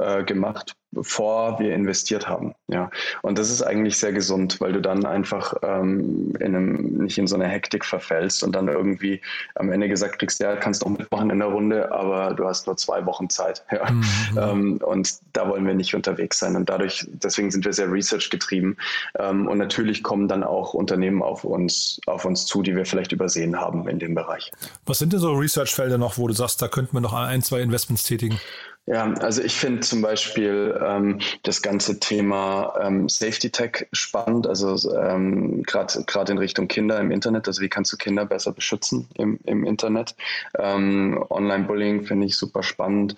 äh, 0.00 0.24
gemacht, 0.24 0.76
bevor 0.92 1.58
wir 1.58 1.74
investiert 1.74 2.28
haben. 2.28 2.54
Ja. 2.68 2.90
Und 3.22 3.38
das 3.38 3.50
ist 3.50 3.62
eigentlich 3.62 3.98
sehr 3.98 4.12
gesund, 4.12 4.60
weil 4.60 4.72
du 4.72 4.80
dann 4.80 5.04
einfach 5.04 5.54
ähm, 5.62 6.34
in 6.40 6.56
einem, 6.56 6.98
nicht 6.98 7.18
in 7.18 7.26
so 7.26 7.34
eine 7.34 7.46
Hektik 7.46 7.84
verfällst 7.84 8.42
und 8.42 8.52
dann 8.52 8.68
irgendwie 8.68 9.20
am 9.54 9.70
Ende 9.70 9.88
gesagt 9.88 10.18
kriegst, 10.18 10.40
ja, 10.40 10.56
kannst 10.56 10.84
auch 10.84 10.90
mitmachen 10.90 11.30
in 11.30 11.38
der 11.38 11.48
Runde, 11.48 11.92
aber 11.92 12.34
du 12.34 12.46
hast 12.46 12.66
nur 12.66 12.76
zwei 12.76 13.04
Wochen 13.06 13.28
Zeit. 13.30 13.64
Ja. 13.70 13.86
Mhm. 13.96 14.38
Ähm, 14.38 14.76
und 14.78 15.18
da 15.32 15.48
wollen 15.48 15.66
wir 15.66 15.74
nicht 15.74 15.94
unterwegs 15.94 16.38
sein. 16.38 16.56
Und 16.56 16.68
dadurch, 16.68 17.06
deswegen 17.08 17.50
sind 17.50 17.64
wir 17.64 17.72
sehr 17.72 17.90
research 17.90 18.30
getrieben. 18.30 18.76
Ähm, 19.18 19.46
und 19.46 19.58
natürlich 19.58 20.02
kommen 20.02 20.28
dann 20.28 20.42
auch 20.42 20.74
Unternehmen 20.74 21.22
auf 21.22 21.44
uns, 21.44 22.00
auf 22.06 22.24
uns 22.24 22.46
zu, 22.46 22.62
die 22.62 22.74
wir 22.74 22.84
vielleicht 22.86 23.12
übersehen 23.12 23.58
haben 23.58 23.88
in 23.88 23.98
dem 23.98 24.14
Bereich. 24.14 24.52
Was 24.84 24.98
sind 24.98 25.12
denn 25.12 25.20
so 25.20 25.32
Research-Felder 25.32 25.98
noch, 25.98 26.18
wo 26.18 26.28
du 26.28 26.34
sagst, 26.34 26.60
da 26.62 26.68
könnten 26.68 26.94
wir 26.94 27.00
noch 27.00 27.12
ein, 27.12 27.42
zwei 27.42 27.60
Investments 27.60 28.02
tätigen? 28.04 28.38
Ja, 28.86 29.12
also 29.14 29.42
ich 29.42 29.54
finde 29.54 29.80
zum 29.80 30.00
Beispiel 30.00 30.80
ähm, 30.80 31.18
das 31.42 31.60
ganze 31.60 31.98
Thema 31.98 32.72
ähm, 32.80 33.08
Safety 33.08 33.50
Tech 33.50 33.88
spannend, 33.92 34.46
also 34.46 34.76
ähm, 34.96 35.64
gerade 35.64 36.32
in 36.32 36.38
Richtung 36.38 36.68
Kinder 36.68 37.00
im 37.00 37.10
Internet, 37.10 37.48
also 37.48 37.62
wie 37.62 37.68
kannst 37.68 37.92
du 37.92 37.96
Kinder 37.96 38.24
besser 38.24 38.52
beschützen 38.52 39.08
im, 39.14 39.40
im 39.44 39.64
Internet. 39.64 40.14
Ähm, 40.56 41.20
Online-Bullying 41.30 42.04
finde 42.04 42.26
ich 42.26 42.36
super 42.36 42.62
spannend. 42.62 43.16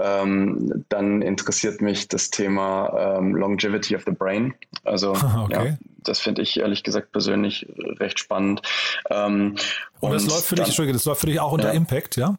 Ähm, 0.00 0.84
dann 0.88 1.20
interessiert 1.22 1.80
mich 1.80 2.06
das 2.06 2.30
Thema 2.30 3.16
ähm, 3.18 3.34
Longevity 3.34 3.96
of 3.96 4.04
the 4.06 4.12
Brain, 4.12 4.54
also 4.84 5.12
okay. 5.42 5.70
ja, 5.70 5.78
das 6.04 6.20
finde 6.20 6.42
ich 6.42 6.60
ehrlich 6.60 6.84
gesagt 6.84 7.10
persönlich 7.10 7.66
recht 7.98 8.20
spannend. 8.20 8.62
Ähm, 9.10 9.56
und, 9.98 10.10
und 10.10 10.12
das 10.12 10.26
läuft 10.26 10.44
für 10.44 10.54
dich, 10.54 10.66
Entschuldige, 10.66 10.92
das 10.92 11.04
läuft 11.06 11.22
für 11.22 11.26
dich 11.26 11.40
auch 11.40 11.50
unter 11.50 11.68
ja. 11.68 11.74
Impact, 11.74 12.16
ja? 12.16 12.36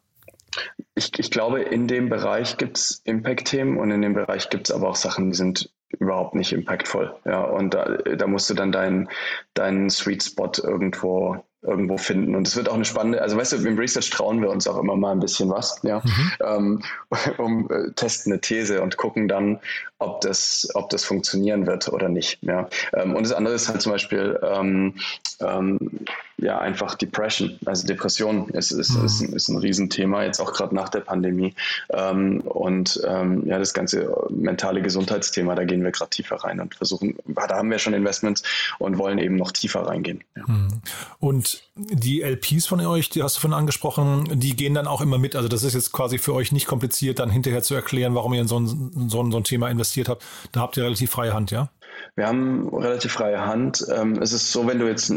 Ich, 0.94 1.18
ich 1.18 1.30
glaube, 1.30 1.60
in 1.60 1.86
dem 1.86 2.08
Bereich 2.08 2.56
gibt 2.56 2.78
es 2.78 3.02
Impact-Themen 3.04 3.78
und 3.78 3.90
in 3.90 4.02
dem 4.02 4.14
Bereich 4.14 4.50
gibt 4.50 4.68
es 4.68 4.74
aber 4.74 4.88
auch 4.88 4.96
Sachen, 4.96 5.30
die 5.30 5.36
sind 5.36 5.70
überhaupt 5.98 6.34
nicht 6.34 6.52
impactvoll. 6.52 7.14
Ja, 7.24 7.42
und 7.42 7.74
da, 7.74 7.96
da 7.96 8.26
musst 8.26 8.48
du 8.48 8.54
dann 8.54 8.72
deinen 8.72 9.08
deinen 9.54 9.90
Sweet 9.90 10.22
Spot 10.22 10.52
irgendwo 10.62 11.42
irgendwo 11.62 11.98
finden. 11.98 12.34
Und 12.34 12.48
es 12.48 12.56
wird 12.56 12.68
auch 12.68 12.74
eine 12.74 12.84
spannende, 12.84 13.20
also 13.20 13.36
weißt 13.36 13.52
du, 13.52 13.56
im 13.68 13.78
Research 13.78 14.08
trauen 14.10 14.40
wir 14.40 14.50
uns 14.50 14.66
auch 14.66 14.78
immer 14.78 14.96
mal 14.96 15.12
ein 15.12 15.20
bisschen 15.20 15.50
was, 15.50 15.78
ja, 15.82 16.00
mhm. 16.02 16.32
ähm, 16.42 16.82
um 17.38 17.68
äh, 17.70 17.92
testen 17.92 18.32
eine 18.32 18.40
These 18.40 18.80
und 18.80 18.96
gucken 18.96 19.28
dann, 19.28 19.60
ob 19.98 20.22
das, 20.22 20.68
ob 20.74 20.88
das 20.88 21.04
funktionieren 21.04 21.66
wird 21.66 21.88
oder 21.88 22.08
nicht. 22.08 22.38
Ja. 22.42 22.68
Ähm, 22.94 23.14
und 23.14 23.24
das 23.24 23.32
andere 23.32 23.54
ist 23.54 23.68
halt 23.68 23.82
zum 23.82 23.92
Beispiel 23.92 24.40
ähm, 24.42 24.94
ähm, 25.40 26.06
ja 26.40 26.58
einfach 26.58 26.94
Depression, 26.94 27.58
also 27.66 27.86
Depression 27.86 28.48
ist, 28.50 28.70
ist, 28.72 28.96
mhm. 28.96 29.04
ist, 29.04 29.20
ist 29.20 29.48
ein 29.48 29.58
Riesenthema, 29.58 30.24
jetzt 30.24 30.40
auch 30.40 30.52
gerade 30.52 30.74
nach 30.74 30.88
der 30.88 31.00
Pandemie. 31.00 31.54
Ähm, 31.90 32.40
und 32.40 33.00
ähm, 33.06 33.46
ja, 33.46 33.58
das 33.58 33.74
ganze 33.74 34.14
mentale 34.30 34.82
Gesundheitsthema, 34.82 35.54
da 35.54 35.64
gehen 35.64 35.82
wir 35.84 35.90
gerade 35.90 36.10
tiefer 36.10 36.36
rein 36.36 36.60
und 36.60 36.74
versuchen, 36.74 37.16
da 37.26 37.56
haben 37.56 37.70
wir 37.70 37.78
schon 37.78 37.94
Investments 37.94 38.42
und 38.78 38.98
wollen 38.98 39.18
eben 39.18 39.36
noch 39.36 39.52
tiefer 39.52 39.82
reingehen. 39.82 40.24
Ja. 40.36 40.44
Mhm. 40.46 40.68
Und 41.18 41.62
die 41.76 42.22
LPs 42.22 42.66
von 42.66 42.80
euch, 42.80 43.10
die 43.10 43.22
hast 43.22 43.36
du 43.36 43.40
von 43.40 43.52
angesprochen, 43.52 44.40
die 44.40 44.56
gehen 44.56 44.74
dann 44.74 44.86
auch 44.86 45.00
immer 45.00 45.18
mit. 45.18 45.36
Also 45.36 45.48
das 45.48 45.62
ist 45.62 45.74
jetzt 45.74 45.92
quasi 45.92 46.18
für 46.18 46.34
euch 46.34 46.52
nicht 46.52 46.66
kompliziert, 46.66 47.18
dann 47.18 47.30
hinterher 47.30 47.62
zu 47.62 47.74
erklären, 47.74 48.14
warum 48.14 48.32
ihr 48.34 48.40
in 48.40 48.48
so 48.48 48.58
ein, 48.58 49.08
so 49.08 49.22
ein, 49.22 49.30
so 49.30 49.38
ein 49.38 49.44
Thema 49.44 49.68
investiert 49.68 49.90
investiert 49.90 50.08
habt, 50.08 50.24
da 50.52 50.60
habt 50.60 50.76
ihr 50.76 50.84
relativ 50.84 51.10
freie 51.10 51.34
Hand, 51.34 51.50
ja? 51.50 51.68
Wir 52.16 52.26
haben 52.26 52.68
relativ 52.68 53.12
freie 53.12 53.44
Hand. 53.46 53.84
Ähm, 53.94 54.20
es 54.22 54.32
ist 54.32 54.52
so, 54.52 54.66
wenn 54.66 54.78
du 54.78 54.86
jetzt 54.86 55.12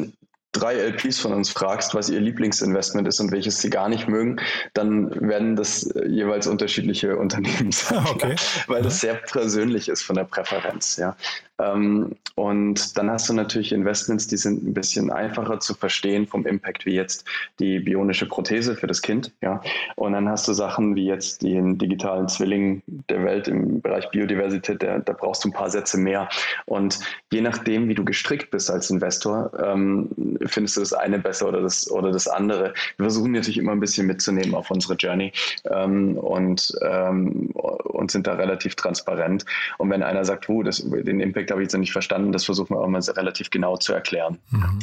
drei 0.53 0.75
LPs 0.75 1.19
von 1.19 1.33
uns 1.33 1.49
fragst, 1.49 1.93
was 1.93 2.09
ihr 2.09 2.21
Lieblingsinvestment 2.21 3.07
ist 3.07 3.19
und 3.19 3.31
welches 3.31 3.59
sie 3.59 3.69
gar 3.69 3.89
nicht 3.89 4.07
mögen, 4.07 4.37
dann 4.73 5.11
werden 5.27 5.55
das 5.55 5.89
jeweils 6.07 6.47
unterschiedliche 6.47 7.17
Unternehmen 7.23 7.71
sein, 7.71 8.05
okay. 8.09 8.35
weil 8.67 8.81
das 8.81 9.01
sehr 9.01 9.15
persönlich 9.15 9.89
ist 9.89 10.03
von 10.03 10.15
der 10.15 10.23
Präferenz. 10.23 10.97
Ja. 10.97 11.15
Ähm, 11.59 12.15
und 12.35 12.97
dann 12.97 13.11
hast 13.11 13.29
du 13.29 13.33
natürlich 13.33 13.71
Investments, 13.71 14.27
die 14.27 14.37
sind 14.37 14.63
ein 14.63 14.73
bisschen 14.73 15.11
einfacher 15.11 15.59
zu 15.59 15.73
verstehen 15.73 16.27
vom 16.27 16.45
Impact, 16.45 16.85
wie 16.85 16.95
jetzt 16.95 17.25
die 17.59 17.79
bionische 17.79 18.27
Prothese 18.27 18.75
für 18.75 18.87
das 18.87 19.01
Kind. 19.01 19.31
Ja. 19.41 19.61
Und 19.95 20.13
dann 20.13 20.27
hast 20.27 20.47
du 20.47 20.53
Sachen 20.53 20.95
wie 20.95 21.05
jetzt 21.05 21.43
den 21.43 21.77
digitalen 21.77 22.27
Zwilling 22.27 22.81
der 23.09 23.23
Welt 23.23 23.47
im 23.47 23.81
Bereich 23.81 24.09
Biodiversität, 24.09 24.81
der, 24.81 24.99
da 24.99 25.13
brauchst 25.13 25.43
du 25.43 25.49
ein 25.49 25.53
paar 25.53 25.69
Sätze 25.69 25.97
mehr. 25.97 26.27
Und 26.65 26.99
je 27.31 27.41
nachdem, 27.41 27.87
wie 27.87 27.95
du 27.95 28.03
gestrickt 28.03 28.49
bist 28.51 28.71
als 28.71 28.89
Investor, 28.89 29.51
ähm, 29.63 30.09
findest 30.47 30.77
du 30.77 30.81
das 30.81 30.93
eine 30.93 31.19
besser 31.19 31.47
oder 31.47 31.61
das, 31.61 31.89
oder 31.89 32.11
das 32.11 32.27
andere. 32.27 32.73
Wir 32.97 33.05
versuchen 33.05 33.31
natürlich 33.31 33.57
immer 33.57 33.71
ein 33.71 33.79
bisschen 33.79 34.07
mitzunehmen 34.07 34.55
auf 34.55 34.69
unsere 34.71 34.95
Journey 34.95 35.31
ähm, 35.69 36.17
und, 36.17 36.73
ähm, 36.81 37.49
und 37.53 38.11
sind 38.11 38.27
da 38.27 38.33
relativ 38.33 38.75
transparent. 38.75 39.45
Und 39.77 39.89
wenn 39.89 40.03
einer 40.03 40.25
sagt, 40.25 40.49
oh, 40.49 40.63
das, 40.63 40.83
den 40.85 41.19
Impact 41.19 41.51
habe 41.51 41.61
ich 41.61 41.65
jetzt 41.65 41.77
nicht 41.77 41.91
verstanden, 41.91 42.31
das 42.31 42.45
versuchen 42.45 42.75
wir 42.75 42.81
auch 42.81 42.87
mal 42.87 43.01
relativ 43.01 43.49
genau 43.49 43.77
zu 43.77 43.93
erklären. 43.93 44.39
Mhm. 44.49 44.79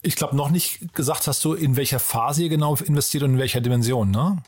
Ich 0.00 0.14
glaube, 0.14 0.36
noch 0.36 0.50
nicht 0.50 0.94
gesagt 0.94 1.26
hast 1.26 1.44
du, 1.44 1.54
in 1.54 1.76
welcher 1.76 1.98
Phase 1.98 2.44
ihr 2.44 2.48
genau 2.48 2.76
investiert 2.76 3.24
und 3.24 3.34
in 3.34 3.38
welcher 3.38 3.60
Dimension, 3.60 4.10
ne? 4.10 4.38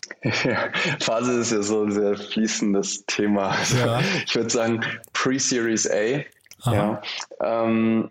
Ja, 0.45 0.69
Phase 1.01 1.41
ist 1.41 1.51
ja 1.51 1.63
so 1.63 1.83
ein 1.83 1.91
sehr 1.91 2.17
fließendes 2.17 3.05
Thema. 3.07 3.57
Ja. 3.77 4.01
Ich 4.27 4.35
würde 4.37 4.51
sagen 4.51 4.81
Pre-Series 5.13 5.91
A. 5.91 6.21
Aha. 6.63 6.75
Ja. 6.75 7.03
Ähm, 7.65 8.11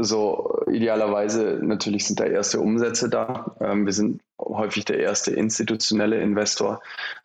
so 0.00 0.62
idealerweise 0.70 1.58
natürlich 1.62 2.06
sind 2.06 2.20
da 2.20 2.24
erste 2.24 2.60
Umsätze 2.60 3.08
da. 3.08 3.56
Ähm, 3.60 3.86
wir 3.86 3.92
sind 3.92 4.20
häufig 4.48 4.84
der 4.84 4.98
erste 4.98 5.32
institutionelle 5.32 6.20
Investor. 6.20 6.80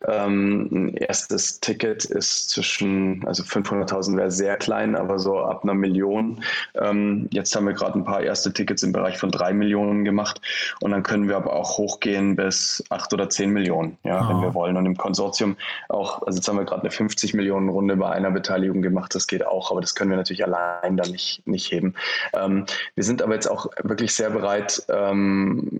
Ähm, 0.07 0.69
ein 0.71 0.93
erstes 0.95 1.59
Ticket 1.59 2.05
ist 2.05 2.49
zwischen, 2.49 3.25
also 3.25 3.43
500.000 3.43 4.17
wäre 4.17 4.31
sehr 4.31 4.57
klein, 4.57 4.95
aber 4.95 5.19
so 5.19 5.39
ab 5.39 5.63
einer 5.63 5.73
Million. 5.73 6.43
Ähm, 6.75 7.27
jetzt 7.31 7.55
haben 7.55 7.65
wir 7.65 7.73
gerade 7.73 7.97
ein 7.97 8.05
paar 8.05 8.21
erste 8.21 8.53
Tickets 8.53 8.83
im 8.83 8.91
Bereich 8.91 9.17
von 9.17 9.31
drei 9.31 9.53
Millionen 9.53 10.03
gemacht 10.03 10.41
und 10.81 10.91
dann 10.91 11.03
können 11.03 11.27
wir 11.27 11.37
aber 11.37 11.53
auch 11.53 11.77
hochgehen 11.77 12.35
bis 12.35 12.83
acht 12.89 13.13
oder 13.13 13.29
zehn 13.29 13.51
Millionen, 13.51 13.97
ja, 14.03 14.21
oh. 14.21 14.29
wenn 14.29 14.41
wir 14.41 14.53
wollen. 14.53 14.77
Und 14.77 14.85
im 14.85 14.97
Konsortium 14.97 15.57
auch, 15.89 16.23
also 16.23 16.37
jetzt 16.37 16.47
haben 16.47 16.57
wir 16.57 16.65
gerade 16.65 16.81
eine 16.81 16.91
50 16.91 17.33
Millionen 17.33 17.69
Runde 17.69 17.95
bei 17.95 18.09
einer 18.09 18.31
Beteiligung 18.31 18.81
gemacht, 18.81 19.15
das 19.15 19.27
geht 19.27 19.45
auch, 19.45 19.71
aber 19.71 19.81
das 19.81 19.95
können 19.95 20.09
wir 20.09 20.17
natürlich 20.17 20.43
allein 20.43 20.97
dann 20.97 21.11
nicht, 21.11 21.45
nicht 21.45 21.71
heben. 21.71 21.95
Ähm, 22.33 22.65
wir 22.95 23.03
sind 23.03 23.21
aber 23.21 23.33
jetzt 23.33 23.47
auch 23.47 23.67
wirklich 23.83 24.13
sehr 24.13 24.29
bereit, 24.29 24.83
ähm, 24.89 25.79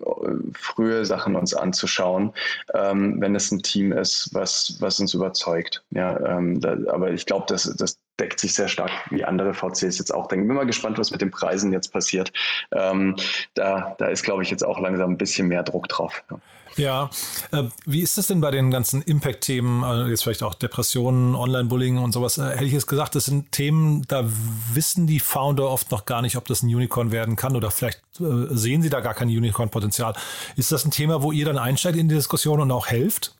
frühe 0.54 1.06
Sachen 1.06 1.25
Sachen 1.26 1.36
uns 1.36 1.54
anzuschauen, 1.56 2.34
ähm, 2.74 3.20
wenn 3.20 3.36
es 3.36 3.52
ein 3.52 3.64
Team 3.64 3.92
ist, 3.92 4.30
was, 4.34 4.78
was 4.80 5.00
uns 5.00 5.14
überzeugt. 5.14 5.84
Ja, 5.90 6.20
ähm, 6.20 6.60
da, 6.60 6.78
aber 6.92 7.12
ich 7.12 7.26
glaube, 7.26 7.46
das, 7.48 7.64
das 7.64 7.98
deckt 8.20 8.40
sich 8.40 8.54
sehr 8.54 8.68
stark, 8.68 8.92
wie 9.10 9.26
andere 9.26 9.54
VCs 9.54 9.98
jetzt 9.98 10.14
auch 10.14 10.28
denken. 10.28 10.48
Bin 10.48 10.56
mal 10.56 10.66
gespannt, 10.66 11.00
was 11.00 11.12
mit 11.12 11.22
den 11.22 11.32
Preisen 11.32 11.74
jetzt 11.74 11.92
passiert. 11.92 12.32
Ähm, 12.72 13.16
da, 13.56 13.96
da 13.98 14.08
ist, 14.08 14.24
glaube 14.24 14.44
ich, 14.44 14.52
jetzt 14.52 14.64
auch 14.64 14.80
langsam 14.80 15.12
ein 15.12 15.18
bisschen 15.18 15.48
mehr 15.48 15.64
Druck 15.64 15.90
drauf. 15.90 16.24
Ja. 16.30 16.38
Ja, 16.78 17.10
äh, 17.52 17.64
wie 17.86 18.02
ist 18.02 18.18
das 18.18 18.28
denn 18.28 18.42
bei 18.42 18.52
den 18.52 18.70
ganzen 18.70 19.02
Impact-Themen, 19.02 19.84
äh, 19.84 20.10
jetzt 20.10 20.24
vielleicht 20.24 20.44
auch 20.44 20.54
Depressionen, 20.56 21.36
Online-Bullying 21.36 21.98
und 21.98 22.12
sowas? 22.12 22.38
Äh, 22.38 22.50
hätte 22.50 22.66
ich 22.66 22.74
jetzt 22.74 22.88
gesagt, 22.88 23.16
das 23.16 23.26
sind 23.26 23.52
Themen, 23.52 24.04
da 24.08 24.26
wissen 24.74 25.08
die 25.08 25.20
Founder 25.20 25.70
oft 25.70 25.92
noch 25.92 26.06
gar 26.06 26.22
nicht, 26.22 26.36
ob 26.36 26.46
das 26.46 26.64
ein 26.64 26.68
Unicorn 26.68 27.12
werden 27.12 27.36
kann 27.38 27.56
oder 27.56 27.72
vielleicht 27.72 28.02
äh, 28.20 28.48
sehen 28.50 28.82
sie 28.82 28.90
da 28.90 29.00
gar 29.00 29.14
kein 29.14 29.30
Unicorn-Potenzial. 29.30 30.16
Ist 30.58 30.72
das 30.72 30.84
ein 30.86 30.92
Thema, 30.92 31.22
wo 31.22 31.32
ihr 31.32 31.46
dann 31.46 31.58
einsteigt 31.58 31.98
in 31.98 32.10
die 32.10 32.16
Diskussion 32.16 32.60
und 32.60 32.72
auch 32.72 32.88
helft? 32.88 33.36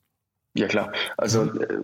Ja 0.58 0.68
klar. 0.68 0.94
Also, 1.18 1.52
äh, 1.54 1.82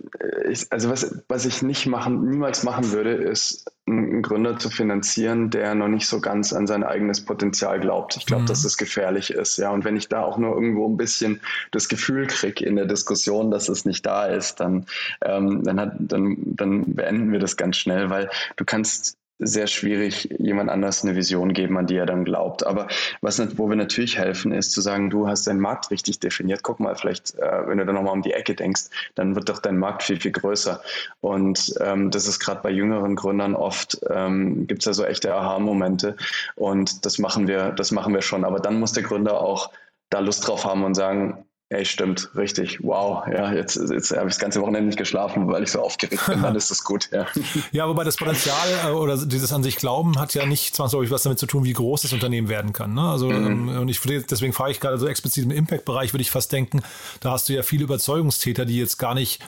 ich, 0.50 0.66
also 0.72 0.88
was, 0.88 1.22
was 1.28 1.44
ich 1.44 1.62
nicht 1.62 1.86
machen, 1.86 2.30
niemals 2.30 2.62
machen 2.62 2.90
würde, 2.90 3.10
ist 3.12 3.70
einen 3.86 4.22
Gründer 4.22 4.58
zu 4.58 4.70
finanzieren, 4.70 5.50
der 5.50 5.74
noch 5.74 5.88
nicht 5.88 6.06
so 6.06 6.20
ganz 6.20 6.54
an 6.54 6.66
sein 6.66 6.82
eigenes 6.82 7.22
Potenzial 7.22 7.80
glaubt. 7.80 8.16
Ich 8.16 8.24
glaube, 8.24 8.44
mhm. 8.44 8.46
dass 8.46 8.62
das 8.62 8.78
gefährlich 8.78 9.30
ist. 9.30 9.58
Ja, 9.58 9.70
und 9.70 9.84
wenn 9.84 9.96
ich 9.96 10.08
da 10.08 10.22
auch 10.22 10.38
nur 10.38 10.54
irgendwo 10.54 10.88
ein 10.88 10.96
bisschen 10.96 11.40
das 11.70 11.88
Gefühl 11.88 12.26
kriege 12.26 12.64
in 12.64 12.76
der 12.76 12.86
Diskussion, 12.86 13.50
dass 13.50 13.68
es 13.68 13.84
nicht 13.84 14.06
da 14.06 14.24
ist, 14.26 14.60
dann, 14.60 14.86
ähm, 15.22 15.62
dann, 15.64 15.78
hat, 15.78 15.92
dann, 15.98 16.38
dann 16.40 16.94
beenden 16.94 17.30
wir 17.30 17.40
das 17.40 17.58
ganz 17.58 17.76
schnell, 17.76 18.08
weil 18.08 18.30
du 18.56 18.64
kannst 18.64 19.18
sehr 19.38 19.66
schwierig, 19.66 20.28
jemand 20.38 20.70
anders 20.70 21.02
eine 21.02 21.16
Vision 21.16 21.52
geben, 21.52 21.76
an 21.76 21.86
die 21.86 21.96
er 21.96 22.06
dann 22.06 22.24
glaubt. 22.24 22.64
Aber 22.66 22.86
was, 23.20 23.40
wo 23.58 23.68
wir 23.68 23.76
natürlich 23.76 24.18
helfen, 24.18 24.52
ist 24.52 24.72
zu 24.72 24.80
sagen, 24.80 25.10
du 25.10 25.26
hast 25.26 25.46
deinen 25.46 25.60
Markt 25.60 25.90
richtig 25.90 26.20
definiert. 26.20 26.62
Guck 26.62 26.80
mal, 26.80 26.94
vielleicht, 26.94 27.36
äh, 27.38 27.66
wenn 27.66 27.78
du 27.78 27.84
dann 27.86 27.94
nochmal 27.94 28.12
um 28.12 28.22
die 28.22 28.32
Ecke 28.32 28.54
denkst, 28.54 28.84
dann 29.14 29.34
wird 29.34 29.48
doch 29.48 29.58
dein 29.58 29.78
Markt 29.78 30.04
viel, 30.04 30.20
viel 30.20 30.32
größer. 30.32 30.80
Und 31.20 31.74
ähm, 31.80 32.10
das 32.10 32.26
ist 32.26 32.38
gerade 32.38 32.60
bei 32.62 32.70
jüngeren 32.70 33.16
Gründern 33.16 33.54
oft, 33.54 34.00
ähm, 34.10 34.66
gibt 34.66 34.82
es 34.82 34.86
ja 34.86 34.92
so 34.92 35.04
echte 35.04 35.34
Aha-Momente. 35.34 36.16
Und 36.54 37.04
das 37.04 37.18
machen 37.18 37.48
wir, 37.48 37.72
das 37.72 37.90
machen 37.90 38.14
wir 38.14 38.22
schon. 38.22 38.44
Aber 38.44 38.60
dann 38.60 38.78
muss 38.78 38.92
der 38.92 39.02
Gründer 39.02 39.40
auch 39.40 39.70
da 40.10 40.20
Lust 40.20 40.46
drauf 40.46 40.64
haben 40.64 40.84
und 40.84 40.94
sagen, 40.94 41.44
Ey, 41.72 41.86
stimmt, 41.86 42.28
richtig. 42.36 42.80
Wow. 42.82 43.26
Ja, 43.32 43.50
jetzt, 43.50 43.76
jetzt 43.76 44.10
habe 44.10 44.28
ich 44.28 44.34
das 44.34 44.38
ganze 44.38 44.60
Wochenende 44.60 44.88
nicht 44.88 44.98
geschlafen, 44.98 45.48
weil 45.48 45.62
ich 45.62 45.70
so 45.70 45.80
aufgeregt 45.80 46.22
bin. 46.26 46.42
Dann 46.42 46.54
ist 46.54 46.70
das 46.70 46.84
gut. 46.84 47.08
Ja, 47.12 47.26
ja 47.70 47.88
wobei 47.88 48.04
das 48.04 48.16
Potenzial 48.16 48.68
äh, 48.84 48.90
oder 48.90 49.16
dieses 49.16 49.54
an 49.54 49.62
sich 49.62 49.76
Glauben 49.76 50.18
hat 50.18 50.34
ja 50.34 50.44
nicht 50.44 50.76
zwangsläufig 50.76 51.10
was 51.10 51.22
damit 51.22 51.38
zu 51.38 51.46
tun, 51.46 51.64
wie 51.64 51.72
groß 51.72 52.02
das 52.02 52.12
Unternehmen 52.12 52.50
werden 52.50 52.74
kann. 52.74 52.92
Ne? 52.92 53.00
Also, 53.00 53.30
mhm. 53.30 53.68
Ähm, 53.70 53.78
und 53.80 53.88
ich 53.88 54.00
deswegen 54.02 54.52
frage 54.52 54.72
ich 54.72 54.80
gerade 54.80 54.98
so 54.98 55.06
explizit 55.06 55.44
im 55.44 55.50
Impact-Bereich, 55.50 56.12
würde 56.12 56.20
ich 56.20 56.30
fast 56.30 56.52
denken, 56.52 56.82
da 57.20 57.30
hast 57.30 57.48
du 57.48 57.54
ja 57.54 57.62
viele 57.62 57.84
Überzeugungstäter, 57.84 58.66
die 58.66 58.76
jetzt 58.76 58.98
gar 58.98 59.14
nicht 59.14 59.42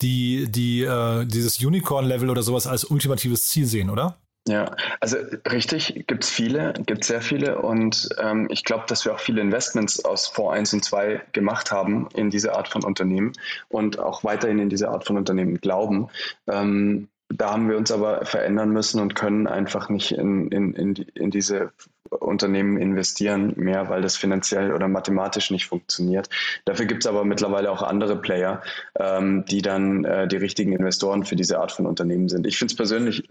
die, 0.00 0.46
die, 0.48 0.84
äh, 0.84 1.26
dieses 1.26 1.62
Unicorn-Level 1.62 2.30
oder 2.30 2.42
sowas 2.42 2.66
als 2.66 2.84
ultimatives 2.84 3.46
Ziel 3.46 3.66
sehen, 3.66 3.90
oder? 3.90 4.16
Ja, 4.48 4.74
also 5.00 5.18
richtig, 5.50 6.06
gibt 6.06 6.24
es 6.24 6.30
viele, 6.30 6.72
gibt 6.86 7.04
sehr 7.04 7.20
viele 7.20 7.60
und 7.60 8.08
ähm, 8.18 8.48
ich 8.50 8.64
glaube, 8.64 8.84
dass 8.88 9.04
wir 9.04 9.12
auch 9.12 9.20
viele 9.20 9.42
Investments 9.42 10.02
aus 10.06 10.26
Fonds 10.26 10.56
1 10.56 10.72
und 10.72 10.84
2 10.86 11.20
gemacht 11.32 11.70
haben 11.70 12.08
in 12.14 12.30
diese 12.30 12.54
Art 12.54 12.66
von 12.66 12.82
Unternehmen 12.82 13.32
und 13.68 13.98
auch 13.98 14.24
weiterhin 14.24 14.58
in 14.58 14.70
diese 14.70 14.88
Art 14.88 15.06
von 15.06 15.18
Unternehmen 15.18 15.60
glauben. 15.60 16.08
Ähm, 16.46 17.08
da 17.28 17.52
haben 17.52 17.68
wir 17.68 17.76
uns 17.76 17.90
aber 17.90 18.24
verändern 18.24 18.70
müssen 18.70 19.00
und 19.00 19.14
können 19.14 19.46
einfach 19.46 19.88
nicht 19.88 20.12
in, 20.12 20.48
in, 20.48 20.74
in, 20.74 20.94
die, 20.94 21.06
in 21.14 21.30
diese 21.30 21.72
Unternehmen 22.10 22.78
investieren 22.78 23.52
mehr, 23.56 23.88
weil 23.90 24.00
das 24.00 24.16
finanziell 24.16 24.72
oder 24.72 24.88
mathematisch 24.88 25.50
nicht 25.50 25.66
funktioniert. 25.66 26.30
Dafür 26.64 26.86
gibt 26.86 27.04
es 27.04 27.06
aber 27.06 27.24
mittlerweile 27.24 27.70
auch 27.70 27.82
andere 27.82 28.16
Player, 28.20 28.62
ähm, 28.98 29.44
die 29.44 29.60
dann 29.60 30.04
äh, 30.04 30.26
die 30.26 30.36
richtigen 30.36 30.72
Investoren 30.72 31.24
für 31.24 31.36
diese 31.36 31.58
Art 31.58 31.72
von 31.72 31.86
Unternehmen 31.86 32.28
sind. 32.28 32.46
Ich 32.46 32.58
finde 32.58 32.72
es 32.72 32.76
persönlich 32.76 33.28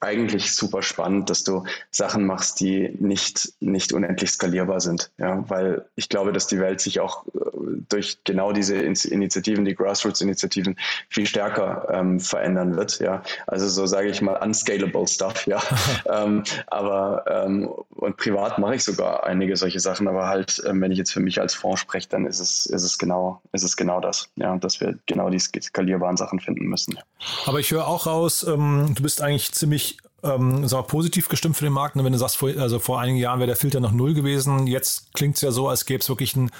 eigentlich 0.00 0.54
super 0.54 0.82
spannend, 0.82 1.28
dass 1.28 1.44
du 1.44 1.64
Sachen 1.90 2.24
machst, 2.26 2.60
die 2.60 2.96
nicht, 2.98 3.52
nicht 3.60 3.92
unendlich 3.92 4.30
skalierbar 4.30 4.80
sind. 4.80 5.10
Ja, 5.18 5.44
weil 5.48 5.86
ich 5.94 6.08
glaube, 6.08 6.32
dass 6.32 6.46
die 6.46 6.58
Welt 6.58 6.80
sich 6.80 7.00
auch 7.00 7.26
äh, 7.28 7.49
durch 7.88 8.18
genau 8.24 8.52
diese 8.52 8.76
Initiativen, 8.76 9.64
die 9.64 9.74
Grassroots-Initiativen, 9.74 10.76
viel 11.08 11.26
stärker 11.26 11.88
ähm, 11.90 12.20
verändern 12.20 12.76
wird. 12.76 13.00
Ja, 13.00 13.22
also 13.46 13.68
so 13.68 13.86
sage 13.86 14.08
ich 14.08 14.22
mal 14.22 14.34
unscalable 14.34 15.06
Stuff. 15.06 15.46
Ja, 15.46 15.62
ähm, 16.10 16.42
aber 16.66 17.24
ähm, 17.28 17.68
und 17.90 18.16
privat 18.16 18.58
mache 18.58 18.76
ich 18.76 18.84
sogar 18.84 19.24
einige 19.24 19.56
solche 19.56 19.80
Sachen, 19.80 20.08
aber 20.08 20.26
halt, 20.26 20.62
ähm, 20.66 20.80
wenn 20.80 20.92
ich 20.92 20.98
jetzt 20.98 21.12
für 21.12 21.20
mich 21.20 21.40
als 21.40 21.54
Fonds 21.54 21.80
spreche, 21.80 22.08
dann 22.08 22.26
ist 22.26 22.40
es, 22.40 22.66
ist 22.66 22.82
es 22.82 22.98
genau, 22.98 23.42
ist 23.52 23.64
es 23.64 23.76
genau 23.76 24.00
das. 24.00 24.28
Ja, 24.36 24.56
dass 24.56 24.80
wir 24.80 24.98
genau 25.06 25.30
die 25.30 25.38
skalierbaren 25.38 26.16
Sachen 26.16 26.40
finden 26.40 26.66
müssen. 26.66 26.98
Aber 27.46 27.60
ich 27.60 27.70
höre 27.70 27.86
auch 27.86 28.06
raus, 28.06 28.44
ähm, 28.48 28.92
du 28.94 29.02
bist 29.02 29.22
eigentlich 29.22 29.52
ziemlich 29.52 29.98
ähm, 30.22 30.66
sag 30.66 30.80
mal, 30.80 30.86
positiv 30.86 31.28
gestimmt 31.28 31.56
für 31.56 31.64
den 31.64 31.72
Markt. 31.72 31.96
Und 31.96 32.04
wenn 32.04 32.12
du 32.12 32.18
sagst, 32.18 32.36
vor, 32.36 32.50
also 32.58 32.78
vor 32.78 33.00
einigen 33.00 33.18
Jahren 33.18 33.38
wäre 33.38 33.48
der 33.48 33.56
Filter 33.56 33.80
noch 33.80 33.92
null 33.92 34.14
gewesen, 34.14 34.66
jetzt 34.66 35.12
klingt 35.14 35.36
es 35.36 35.42
ja 35.42 35.50
so, 35.50 35.68
als 35.68 35.86
gäbe 35.86 36.00
es 36.00 36.08
wirklich 36.08 36.36
ein, 36.36 36.50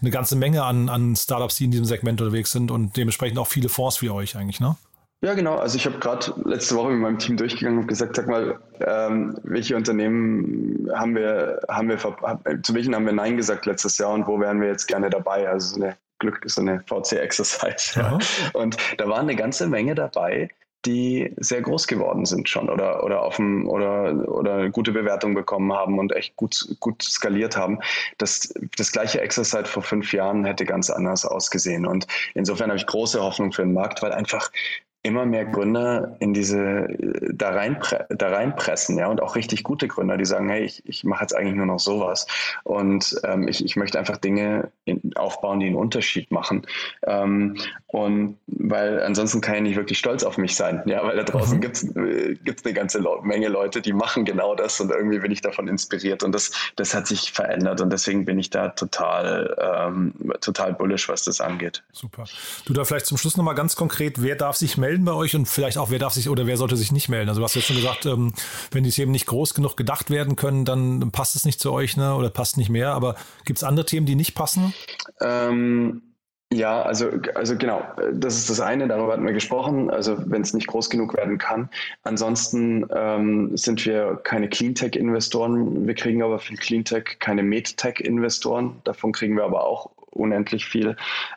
eine 0.00 0.10
ganze 0.10 0.36
Menge 0.36 0.64
an, 0.64 0.88
an 0.88 1.16
Startups, 1.16 1.56
die 1.56 1.64
in 1.64 1.70
diesem 1.70 1.86
Segment 1.86 2.20
unterwegs 2.20 2.52
sind 2.52 2.70
und 2.70 2.96
dementsprechend 2.96 3.38
auch 3.38 3.46
viele 3.46 3.68
Fonds 3.68 4.02
wie 4.02 4.10
euch 4.10 4.36
eigentlich, 4.36 4.60
ne? 4.60 4.76
Ja, 5.20 5.34
genau. 5.34 5.56
Also 5.56 5.76
ich 5.76 5.84
habe 5.84 5.98
gerade 5.98 6.32
letzte 6.44 6.76
Woche 6.76 6.90
mit 6.90 7.00
meinem 7.00 7.18
Team 7.18 7.36
durchgegangen 7.36 7.80
und 7.80 7.88
gesagt, 7.88 8.14
sag 8.14 8.28
mal, 8.28 8.60
ähm, 8.80 9.36
welche 9.42 9.74
Unternehmen 9.74 10.88
haben 10.94 11.16
wir, 11.16 11.60
haben 11.68 11.88
wir, 11.88 11.98
zu 12.62 12.72
welchen 12.74 12.94
haben 12.94 13.04
wir 13.04 13.12
Nein 13.12 13.36
gesagt 13.36 13.66
letztes 13.66 13.98
Jahr 13.98 14.12
und 14.12 14.28
wo 14.28 14.38
wären 14.38 14.60
wir 14.60 14.68
jetzt 14.68 14.86
gerne 14.86 15.10
dabei? 15.10 15.48
Also 15.48 15.74
so 15.74 15.82
eine 15.82 15.96
Glück, 16.20 16.40
so 16.46 16.60
eine 16.60 16.84
VC-Exercise. 16.86 17.98
Ja. 17.98 18.18
Und 18.52 18.76
da 18.96 19.08
waren 19.08 19.22
eine 19.22 19.34
ganze 19.34 19.66
Menge 19.66 19.96
dabei, 19.96 20.50
die 20.88 21.30
sehr 21.36 21.60
groß 21.60 21.86
geworden 21.86 22.24
sind 22.24 22.48
schon 22.48 22.70
oder, 22.70 23.04
oder 23.04 23.22
auf 23.22 23.36
dem, 23.36 23.68
oder, 23.68 24.26
oder 24.28 24.70
gute 24.70 24.92
Bewertung 24.92 25.34
bekommen 25.34 25.72
haben 25.72 25.98
und 25.98 26.16
echt 26.16 26.34
gut, 26.36 26.76
gut 26.80 27.02
skaliert 27.02 27.56
haben. 27.56 27.78
Das, 28.16 28.54
das 28.76 28.90
gleiche 28.90 29.20
Exercise 29.20 29.66
vor 29.66 29.82
fünf 29.82 30.12
Jahren 30.14 30.44
hätte 30.44 30.64
ganz 30.64 30.88
anders 30.88 31.26
ausgesehen. 31.26 31.84
Und 31.84 32.06
insofern 32.34 32.70
habe 32.70 32.78
ich 32.78 32.86
große 32.86 33.20
Hoffnung 33.20 33.52
für 33.52 33.62
den 33.62 33.74
Markt, 33.74 34.02
weil 34.02 34.12
einfach 34.12 34.50
immer 35.02 35.26
mehr 35.26 35.44
Gründer 35.44 36.16
in 36.18 36.34
diese 36.34 36.88
da 37.32 37.50
rein 37.50 37.78
da 38.10 38.28
reinpressen, 38.28 38.98
ja, 38.98 39.06
und 39.06 39.22
auch 39.22 39.36
richtig 39.36 39.62
gute 39.62 39.86
Gründer, 39.86 40.16
die 40.16 40.24
sagen, 40.24 40.48
hey, 40.48 40.64
ich, 40.64 40.82
ich 40.86 41.04
mache 41.04 41.22
jetzt 41.22 41.36
eigentlich 41.36 41.54
nur 41.54 41.66
noch 41.66 41.78
sowas 41.78 42.26
und 42.64 43.18
ähm, 43.24 43.46
ich, 43.46 43.64
ich 43.64 43.76
möchte 43.76 43.98
einfach 43.98 44.16
Dinge 44.16 44.72
in, 44.84 45.00
aufbauen, 45.14 45.60
die 45.60 45.66
einen 45.66 45.76
Unterschied 45.76 46.30
machen. 46.32 46.66
Ähm, 47.06 47.56
und 47.86 48.38
weil 48.46 49.00
ansonsten 49.02 49.40
kann 49.40 49.56
ich 49.56 49.62
nicht 49.62 49.76
wirklich 49.76 49.98
stolz 49.98 50.24
auf 50.24 50.36
mich 50.36 50.56
sein, 50.56 50.82
ja, 50.86 51.04
weil 51.04 51.16
da 51.16 51.22
draußen 51.22 51.56
mhm. 51.56 51.60
gibt's 51.60 51.84
äh, 51.84 52.34
gibt's 52.42 52.64
eine 52.64 52.74
ganze 52.74 53.00
Menge 53.22 53.48
Leute, 53.48 53.80
die 53.80 53.92
machen 53.92 54.24
genau 54.24 54.56
das 54.56 54.80
und 54.80 54.90
irgendwie 54.90 55.20
bin 55.20 55.30
ich 55.30 55.42
davon 55.42 55.68
inspiriert 55.68 56.24
und 56.24 56.32
das 56.32 56.50
das 56.74 56.94
hat 56.94 57.06
sich 57.06 57.32
verändert 57.32 57.80
und 57.80 57.92
deswegen 57.92 58.24
bin 58.24 58.38
ich 58.38 58.50
da 58.50 58.70
total 58.70 59.56
ähm, 59.60 60.12
total 60.40 60.74
bullish, 60.74 61.08
was 61.08 61.22
das 61.22 61.40
angeht. 61.40 61.84
Super. 61.92 62.24
Du 62.66 62.72
da 62.72 62.84
vielleicht 62.84 63.06
zum 63.06 63.16
Schluss 63.16 63.36
noch 63.36 63.44
mal 63.44 63.54
ganz 63.54 63.76
konkret, 63.76 64.20
wer 64.22 64.34
darf 64.34 64.56
sich 64.56 64.76
melden? 64.76 64.87
Melden 64.88 65.04
bei 65.04 65.12
euch 65.12 65.36
und 65.36 65.46
vielleicht 65.46 65.76
auch, 65.76 65.90
wer 65.90 65.98
darf 65.98 66.14
sich 66.14 66.30
oder 66.30 66.46
wer 66.46 66.56
sollte 66.56 66.76
sich 66.76 66.92
nicht 66.92 67.10
melden? 67.10 67.28
Also 67.28 67.42
du 67.42 67.44
hast 67.44 67.54
jetzt 67.54 67.66
schon 67.66 67.76
gesagt, 67.76 68.06
ähm, 68.06 68.32
wenn 68.70 68.84
die 68.84 68.90
Themen 68.90 69.12
nicht 69.12 69.26
groß 69.26 69.52
genug 69.52 69.76
gedacht 69.76 70.10
werden 70.10 70.34
können, 70.34 70.64
dann 70.64 71.10
passt 71.12 71.36
es 71.36 71.44
nicht 71.44 71.60
zu 71.60 71.72
euch 71.72 71.98
ne? 71.98 72.14
oder 72.14 72.30
passt 72.30 72.56
nicht 72.56 72.70
mehr. 72.70 72.92
Aber 72.92 73.14
gibt 73.44 73.58
es 73.58 73.64
andere 73.64 73.84
Themen, 73.84 74.06
die 74.06 74.14
nicht 74.14 74.34
passen? 74.34 74.72
Ähm, 75.20 76.00
ja, 76.50 76.80
also, 76.80 77.10
also 77.34 77.58
genau, 77.58 77.82
das 78.14 78.38
ist 78.38 78.48
das 78.48 78.60
eine, 78.60 78.88
darüber 78.88 79.12
hatten 79.12 79.26
wir 79.26 79.34
gesprochen, 79.34 79.90
also 79.90 80.16
wenn 80.24 80.40
es 80.40 80.54
nicht 80.54 80.68
groß 80.68 80.88
genug 80.88 81.14
werden 81.14 81.36
kann. 81.36 81.68
Ansonsten 82.04 82.86
ähm, 82.94 83.54
sind 83.54 83.84
wir 83.84 84.18
keine 84.24 84.48
Cleantech-Investoren, 84.48 85.86
wir 85.86 85.94
kriegen 85.94 86.22
aber 86.22 86.38
viel 86.38 86.56
Cleantech, 86.56 87.18
keine 87.18 87.42
MedTech-Investoren, 87.42 88.80
davon 88.84 89.12
kriegen 89.12 89.36
wir 89.36 89.44
aber 89.44 89.64
auch 89.64 89.90
unendlich 90.10 90.64
viel. 90.64 90.96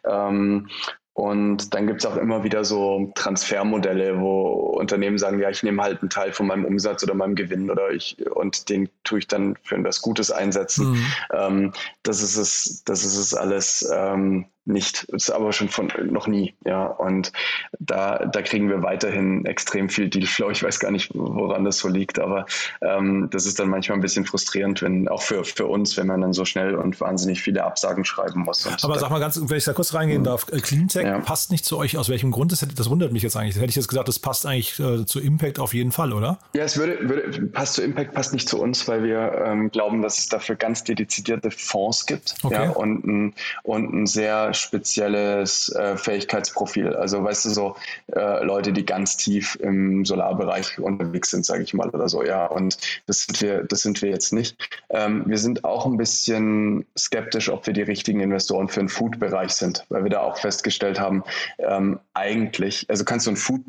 Ähm, 0.10 0.70
und 1.14 1.74
dann 1.74 1.88
gibt 1.88 2.00
es 2.00 2.06
auch 2.06 2.16
immer 2.16 2.44
wieder 2.44 2.64
so 2.64 3.12
Transfermodelle, 3.16 4.20
wo 4.22 4.52
Unternehmen 4.80 5.18
sagen, 5.18 5.40
ja, 5.40 5.50
ich 5.50 5.62
nehme 5.62 5.84
halt 5.84 6.02
einen 6.02 6.10
Teil 6.10 6.32
von 6.32 6.48
meinem 6.48 6.66
Umsatz 6.66 7.04
oder 7.04 7.14
meinem 7.14 7.36
Gewinn 7.36 7.70
oder 7.70 7.92
ich 7.92 8.18
und 8.32 8.70
den 8.70 8.90
tue 9.04 9.20
ich 9.20 9.28
dann 9.28 9.56
für 9.64 9.76
etwas 9.76 10.02
Gutes 10.02 10.32
einsetzen. 10.32 10.92
Mhm. 10.92 11.06
Ähm, 11.34 11.74
das 12.04 12.22
ist 12.22 12.38
es, 12.38 12.84
das 12.86 13.04
ist 13.04 13.18
es 13.18 13.34
alles 13.34 13.90
ähm, 13.94 14.46
nicht, 14.66 15.04
ist 15.06 15.32
aber 15.32 15.54
schon 15.54 15.70
von 15.70 15.92
noch 16.12 16.28
nie, 16.28 16.54
ja. 16.66 16.86
Und 16.86 17.32
da, 17.80 18.26
da 18.26 18.42
kriegen 18.44 18.70
wir 18.70 18.84
weiterhin 18.84 19.46
extrem 19.46 19.90
viel 19.90 20.10
Dealflow. 20.10 20.52
Ich 20.52 20.62
weiß 20.62 20.80
gar 20.80 20.92
nicht, 20.92 21.12
woran 21.16 21.64
das 21.64 21.80
so 21.80 21.88
liegt, 21.88 22.20
aber 22.20 22.46
ähm, 22.82 23.28
das 23.32 23.48
ist 23.48 23.60
dann 23.60 23.70
manchmal 23.70 23.98
ein 23.98 24.02
bisschen 24.02 24.26
frustrierend, 24.26 24.84
wenn 24.84 25.08
auch 25.08 25.24
für, 25.24 25.44
für 25.44 25.66
uns, 25.66 25.98
wenn 25.98 26.08
man 26.08 26.22
dann 26.22 26.34
so 26.34 26.46
schnell 26.46 26.76
und 26.76 27.00
wahnsinnig 27.02 27.42
viele 27.42 27.64
Absagen 27.64 28.06
schreiben 28.06 28.42
muss. 28.42 28.68
aber 28.84 29.00
sag 29.00 29.10
mal 29.10 29.20
ganz, 29.20 29.42
wenn 29.44 29.58
ich 29.58 29.64
da 29.64 29.74
kurz 29.74 29.96
reingehen 29.96 30.22
mhm. 30.22 30.26
darf, 30.26 30.46
äh, 30.52 30.60
Cleantech 30.60 31.06
ja. 31.06 31.20
passt 31.20 31.52
nicht 31.52 31.66
zu 31.66 31.78
euch. 31.78 31.98
Aus 31.98 32.10
welchem 32.10 32.32
Grund? 32.32 32.52
Das, 32.52 32.66
das 32.76 32.90
wundert 32.90 33.12
mich 33.12 33.24
jetzt 33.24 33.36
eigentlich. 33.36 33.56
Das 33.56 33.62
hätte 33.62 33.72
ich 33.72 33.76
jetzt 33.76 33.88
gesagt, 33.88 34.08
das 34.08 34.20
passt 34.20 34.46
eigentlich 34.46 34.80
äh, 34.80 35.06
zu 35.06 35.20
Impact 35.20 35.60
auf 35.60 35.74
jeden 35.74 35.92
Fall, 35.92 36.14
oder? 36.14 36.38
Ja, 36.54 36.64
es 36.64 36.78
würde, 36.78 37.10
würde 37.10 37.48
passt 37.48 37.74
zu 37.74 37.82
Impact, 37.82 38.14
passt 38.14 38.34
nicht 38.34 38.48
zu 38.48 38.62
uns, 38.62 38.88
weil 38.92 39.04
wir 39.06 39.42
ähm, 39.46 39.72
glauben, 39.72 40.02
dass 40.02 40.20
es 40.20 40.28
dafür 40.28 40.58
ganz 40.58 40.84
dedizierte 40.84 41.50
Fonds 41.50 42.06
gibt 42.06 42.36
okay. 42.44 42.56
ja, 42.56 42.70
und, 42.72 43.06
ein, 43.06 43.34
und 43.64 43.94
ein 43.94 44.06
sehr 44.06 44.54
spezielles 44.54 45.70
äh, 45.70 45.96
Fähigkeitsprofil. 45.96 46.94
Also 46.94 47.24
weißt 47.24 47.46
du, 47.46 47.50
so 47.52 47.76
äh, 48.14 48.44
Leute, 48.44 48.74
die 48.74 48.86
ganz 48.86 49.16
tief 49.16 49.56
im 49.62 50.04
Solarbereich 50.04 50.78
unterwegs 50.78 51.30
sind, 51.30 51.46
sage 51.46 51.64
ich 51.64 51.74
mal, 51.74 51.90
oder 51.90 52.10
so, 52.10 52.22
ja. 52.22 52.46
Und 52.48 52.78
das 53.08 53.24
sind 53.24 53.42
wir, 53.42 53.64
das 53.64 53.82
sind 53.82 54.02
wir 54.02 54.10
jetzt 54.10 54.34
nicht. 54.34 54.58
Ähm, 54.90 55.24
wir 55.26 55.38
sind 55.38 55.64
auch 55.64 55.86
ein 55.86 55.96
bisschen 55.96 56.86
skeptisch, 56.98 57.50
ob 57.50 57.66
wir 57.68 57.74
die 57.74 57.84
richtigen 57.84 58.20
Investoren 58.20 58.68
für 58.68 58.82
den 58.82 58.90
Food-Bereich 58.90 59.54
sind, 59.54 59.86
weil 59.88 60.04
wir 60.04 60.12
da 60.12 60.20
auch 60.20 60.36
festgestellt 60.36 61.00
haben, 61.00 61.24
ähm, 61.60 62.00
eigentlich, 62.14 62.90
also 62.90 63.06
kannst 63.06 63.26
du 63.26 63.32
ein 63.32 63.38
Food 63.38 63.62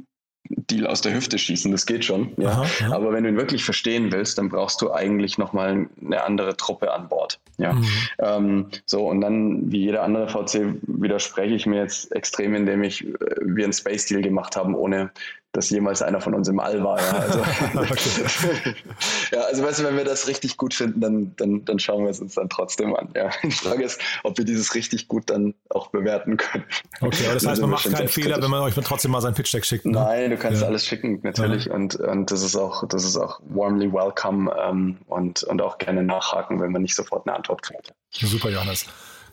Deal 0.48 0.86
aus 0.86 1.00
der 1.00 1.14
Hüfte 1.14 1.38
schießen, 1.38 1.70
das 1.70 1.86
geht 1.86 2.04
schon. 2.04 2.32
Ja. 2.36 2.50
Aha, 2.50 2.66
ja. 2.80 2.92
Aber 2.92 3.12
wenn 3.12 3.24
du 3.24 3.30
ihn 3.30 3.36
wirklich 3.36 3.64
verstehen 3.64 4.10
willst, 4.12 4.38
dann 4.38 4.48
brauchst 4.48 4.80
du 4.82 4.92
eigentlich 4.92 5.38
nochmal 5.38 5.86
eine 6.04 6.24
andere 6.24 6.56
Truppe 6.56 6.92
an 6.92 7.08
Bord. 7.08 7.38
Ja. 7.58 7.72
Mhm. 7.72 7.86
Ähm, 8.18 8.66
so, 8.86 9.08
und 9.08 9.20
dann, 9.20 9.70
wie 9.70 9.82
jeder 9.82 10.02
andere 10.02 10.28
VC, 10.28 10.74
widerspreche 10.82 11.54
ich 11.54 11.66
mir 11.66 11.82
jetzt 11.82 12.12
extrem, 12.12 12.54
indem 12.54 12.82
ich 12.82 13.04
äh, 13.04 13.14
wir 13.40 13.64
einen 13.64 13.72
Space 13.72 14.06
Deal 14.06 14.22
gemacht 14.22 14.56
haben, 14.56 14.74
ohne 14.74 15.10
dass 15.52 15.68
jemals 15.68 16.00
einer 16.00 16.20
von 16.20 16.34
uns 16.34 16.48
im 16.48 16.58
All 16.60 16.82
war. 16.82 16.98
Ja, 16.98 17.12
also, 17.12 17.38
ja, 19.32 19.40
also 19.42 19.62
weißt 19.62 19.80
du, 19.80 19.84
wenn 19.84 19.96
wir 19.96 20.04
das 20.04 20.26
richtig 20.26 20.56
gut 20.56 20.72
finden, 20.72 21.00
dann, 21.00 21.36
dann, 21.36 21.64
dann 21.66 21.78
schauen 21.78 22.04
wir 22.04 22.10
es 22.10 22.20
uns 22.20 22.34
dann 22.34 22.48
trotzdem 22.48 22.96
an. 22.96 23.10
Ja. 23.14 23.30
Die 23.42 23.50
Frage 23.50 23.84
ist, 23.84 24.00
ob 24.24 24.38
wir 24.38 24.46
dieses 24.46 24.74
richtig 24.74 25.08
gut 25.08 25.28
dann 25.28 25.54
auch 25.68 25.88
bewerten 25.88 26.38
können. 26.38 26.64
Okay, 27.00 27.26
aber 27.26 27.34
das 27.34 27.46
heißt, 27.46 27.60
man 27.60 27.70
macht 27.70 27.92
keinen 27.92 28.08
Fehler, 28.08 28.40
wenn 28.42 28.50
man 28.50 28.62
euch 28.62 28.74
trotzdem 28.74 29.10
mal 29.10 29.20
sein 29.20 29.34
Pitch 29.34 29.52
Deck 29.52 29.66
schickt. 29.66 29.84
Ne? 29.84 29.92
Nein, 29.92 30.30
du 30.30 30.38
kannst 30.38 30.62
ja. 30.62 30.68
alles 30.68 30.86
schicken, 30.86 31.20
natürlich. 31.22 31.66
Ja. 31.66 31.74
Und, 31.74 31.96
und 31.96 32.30
das 32.30 32.42
ist 32.42 32.56
auch, 32.56 32.88
das 32.88 33.04
ist 33.04 33.16
auch 33.16 33.40
warmly 33.48 33.92
welcome 33.92 34.50
ähm, 34.58 34.98
und, 35.08 35.42
und 35.42 35.60
auch 35.60 35.76
gerne 35.76 36.02
nachhaken, 36.02 36.60
wenn 36.60 36.72
man 36.72 36.82
nicht 36.82 36.94
sofort 36.94 37.26
eine 37.26 37.36
Antwort 37.36 37.62
kriegt. 37.62 37.92
Super, 38.10 38.50
Johannes. 38.50 38.86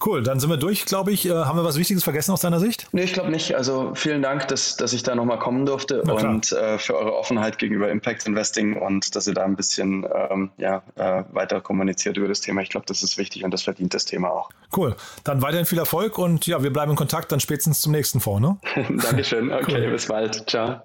Cool, 0.03 0.23
dann 0.23 0.39
sind 0.39 0.49
wir 0.49 0.57
durch, 0.57 0.85
glaube 0.85 1.11
ich. 1.11 1.25
Äh, 1.25 1.31
haben 1.31 1.57
wir 1.57 1.63
was 1.63 1.77
Wichtiges 1.77 2.03
vergessen 2.03 2.31
aus 2.31 2.41
deiner 2.41 2.59
Sicht? 2.59 2.87
Nee, 2.91 3.03
ich 3.03 3.13
glaube 3.13 3.29
nicht. 3.29 3.55
Also 3.55 3.91
vielen 3.95 4.21
Dank, 4.21 4.47
dass, 4.47 4.77
dass 4.77 4.93
ich 4.93 5.03
da 5.03 5.15
nochmal 5.15 5.39
kommen 5.39 5.65
durfte 5.65 6.01
und 6.03 6.51
äh, 6.51 6.77
für 6.77 6.95
eure 6.95 7.15
Offenheit 7.15 7.57
gegenüber 7.57 7.89
Impact 7.89 8.25
Investing 8.25 8.77
und 8.77 9.15
dass 9.15 9.27
ihr 9.27 9.33
da 9.33 9.43
ein 9.43 9.55
bisschen 9.55 10.07
ähm, 10.29 10.51
ja, 10.57 10.83
äh, 10.95 11.23
weiter 11.31 11.61
kommuniziert 11.61 12.17
über 12.17 12.27
das 12.27 12.41
Thema. 12.41 12.61
Ich 12.61 12.69
glaube, 12.69 12.85
das 12.85 13.03
ist 13.03 13.17
wichtig 13.17 13.43
und 13.43 13.51
das 13.51 13.63
verdient 13.63 13.93
das 13.93 14.05
Thema 14.05 14.29
auch. 14.29 14.49
Cool. 14.75 14.95
Dann 15.23 15.41
weiterhin 15.41 15.65
viel 15.65 15.79
Erfolg 15.79 16.17
und 16.17 16.47
ja, 16.47 16.63
wir 16.63 16.71
bleiben 16.71 16.91
in 16.91 16.97
Kontakt, 16.97 17.31
dann 17.31 17.39
spätestens 17.39 17.81
zum 17.81 17.91
nächsten 17.91 18.19
Fonds. 18.19 18.41
Ne? 18.41 18.57
Dankeschön. 19.01 19.51
Okay, 19.51 19.85
cool. 19.85 19.91
bis 19.91 20.07
bald. 20.07 20.49
Ciao. 20.49 20.81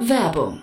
Werbung 0.00 0.62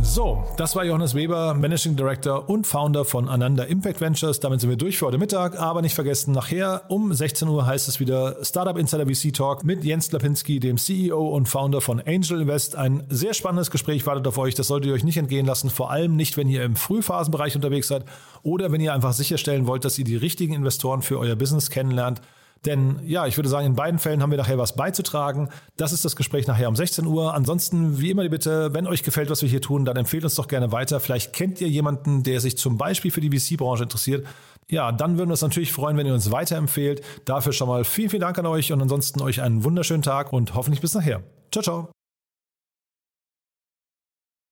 So, 0.00 0.44
das 0.56 0.76
war 0.76 0.84
Johannes 0.84 1.14
Weber, 1.14 1.54
Managing 1.54 1.96
Director 1.96 2.48
und 2.48 2.66
Founder 2.66 3.04
von 3.04 3.28
Ananda 3.28 3.64
Impact 3.64 4.00
Ventures. 4.00 4.38
Damit 4.40 4.60
sind 4.60 4.70
wir 4.70 4.76
durch 4.76 4.96
für 4.96 5.06
heute 5.06 5.18
Mittag, 5.18 5.58
aber 5.58 5.82
nicht 5.82 5.94
vergessen, 5.94 6.32
nachher 6.32 6.82
um 6.88 7.12
16 7.12 7.48
Uhr 7.48 7.66
heißt 7.66 7.88
es 7.88 7.98
wieder 7.98 8.36
Startup 8.42 8.78
Insider 8.78 9.06
VC 9.06 9.34
Talk 9.34 9.64
mit 9.64 9.84
Jens 9.84 10.10
Lapinski, 10.12 10.60
dem 10.60 10.78
CEO 10.78 11.28
und 11.28 11.48
Founder 11.48 11.80
von 11.80 12.00
Angel 12.00 12.40
Invest. 12.40 12.76
Ein 12.76 13.04
sehr 13.08 13.34
spannendes 13.34 13.70
Gespräch 13.70 14.06
wartet 14.06 14.26
auf 14.28 14.38
euch. 14.38 14.54
Das 14.54 14.68
solltet 14.68 14.88
ihr 14.88 14.94
euch 14.94 15.04
nicht 15.04 15.18
entgehen 15.18 15.46
lassen, 15.46 15.68
vor 15.68 15.90
allem 15.90 16.14
nicht, 16.14 16.36
wenn 16.36 16.48
ihr 16.48 16.62
im 16.62 16.76
Frühphasenbereich 16.76 17.56
unterwegs 17.56 17.88
seid 17.88 18.04
oder 18.42 18.70
wenn 18.70 18.80
ihr 18.80 18.94
einfach 18.94 19.12
sicherstellen 19.12 19.66
wollt, 19.66 19.84
dass 19.84 19.98
ihr 19.98 20.04
die 20.04 20.16
richtigen 20.16 20.54
Investoren 20.54 21.02
für 21.02 21.18
euer 21.18 21.36
Business 21.36 21.70
kennenlernt. 21.70 22.22
Denn 22.66 23.00
ja, 23.04 23.26
ich 23.26 23.36
würde 23.36 23.48
sagen, 23.48 23.66
in 23.66 23.74
beiden 23.74 23.98
Fällen 23.98 24.22
haben 24.22 24.30
wir 24.30 24.38
nachher 24.38 24.58
was 24.58 24.74
beizutragen. 24.74 25.48
Das 25.76 25.92
ist 25.92 26.04
das 26.04 26.16
Gespräch 26.16 26.46
nachher 26.46 26.68
um 26.68 26.76
16 26.76 27.06
Uhr. 27.06 27.34
Ansonsten, 27.34 28.00
wie 28.00 28.10
immer 28.10 28.22
die 28.22 28.28
Bitte, 28.28 28.74
wenn 28.74 28.86
euch 28.86 29.02
gefällt, 29.02 29.30
was 29.30 29.42
wir 29.42 29.48
hier 29.48 29.60
tun, 29.60 29.84
dann 29.84 29.96
empfehlt 29.96 30.24
uns 30.24 30.34
doch 30.34 30.48
gerne 30.48 30.72
weiter. 30.72 31.00
Vielleicht 31.00 31.32
kennt 31.32 31.60
ihr 31.60 31.68
jemanden, 31.68 32.22
der 32.22 32.40
sich 32.40 32.58
zum 32.58 32.76
Beispiel 32.76 33.10
für 33.10 33.20
die 33.20 33.30
VC-Branche 33.30 33.84
interessiert. 33.84 34.26
Ja, 34.70 34.92
dann 34.92 35.16
würden 35.16 35.28
wir 35.28 35.32
uns 35.32 35.42
natürlich 35.42 35.72
freuen, 35.72 35.96
wenn 35.96 36.06
ihr 36.06 36.14
uns 36.14 36.30
weiterempfehlt. 36.30 37.02
Dafür 37.24 37.52
schon 37.52 37.68
mal 37.68 37.84
vielen, 37.84 38.10
vielen 38.10 38.20
Dank 38.20 38.38
an 38.38 38.46
euch 38.46 38.72
und 38.72 38.82
ansonsten 38.82 39.22
euch 39.22 39.40
einen 39.40 39.64
wunderschönen 39.64 40.02
Tag 40.02 40.32
und 40.32 40.54
hoffentlich 40.54 40.80
bis 40.80 40.94
nachher. 40.94 41.22
Ciao, 41.50 41.62
ciao. 41.62 41.97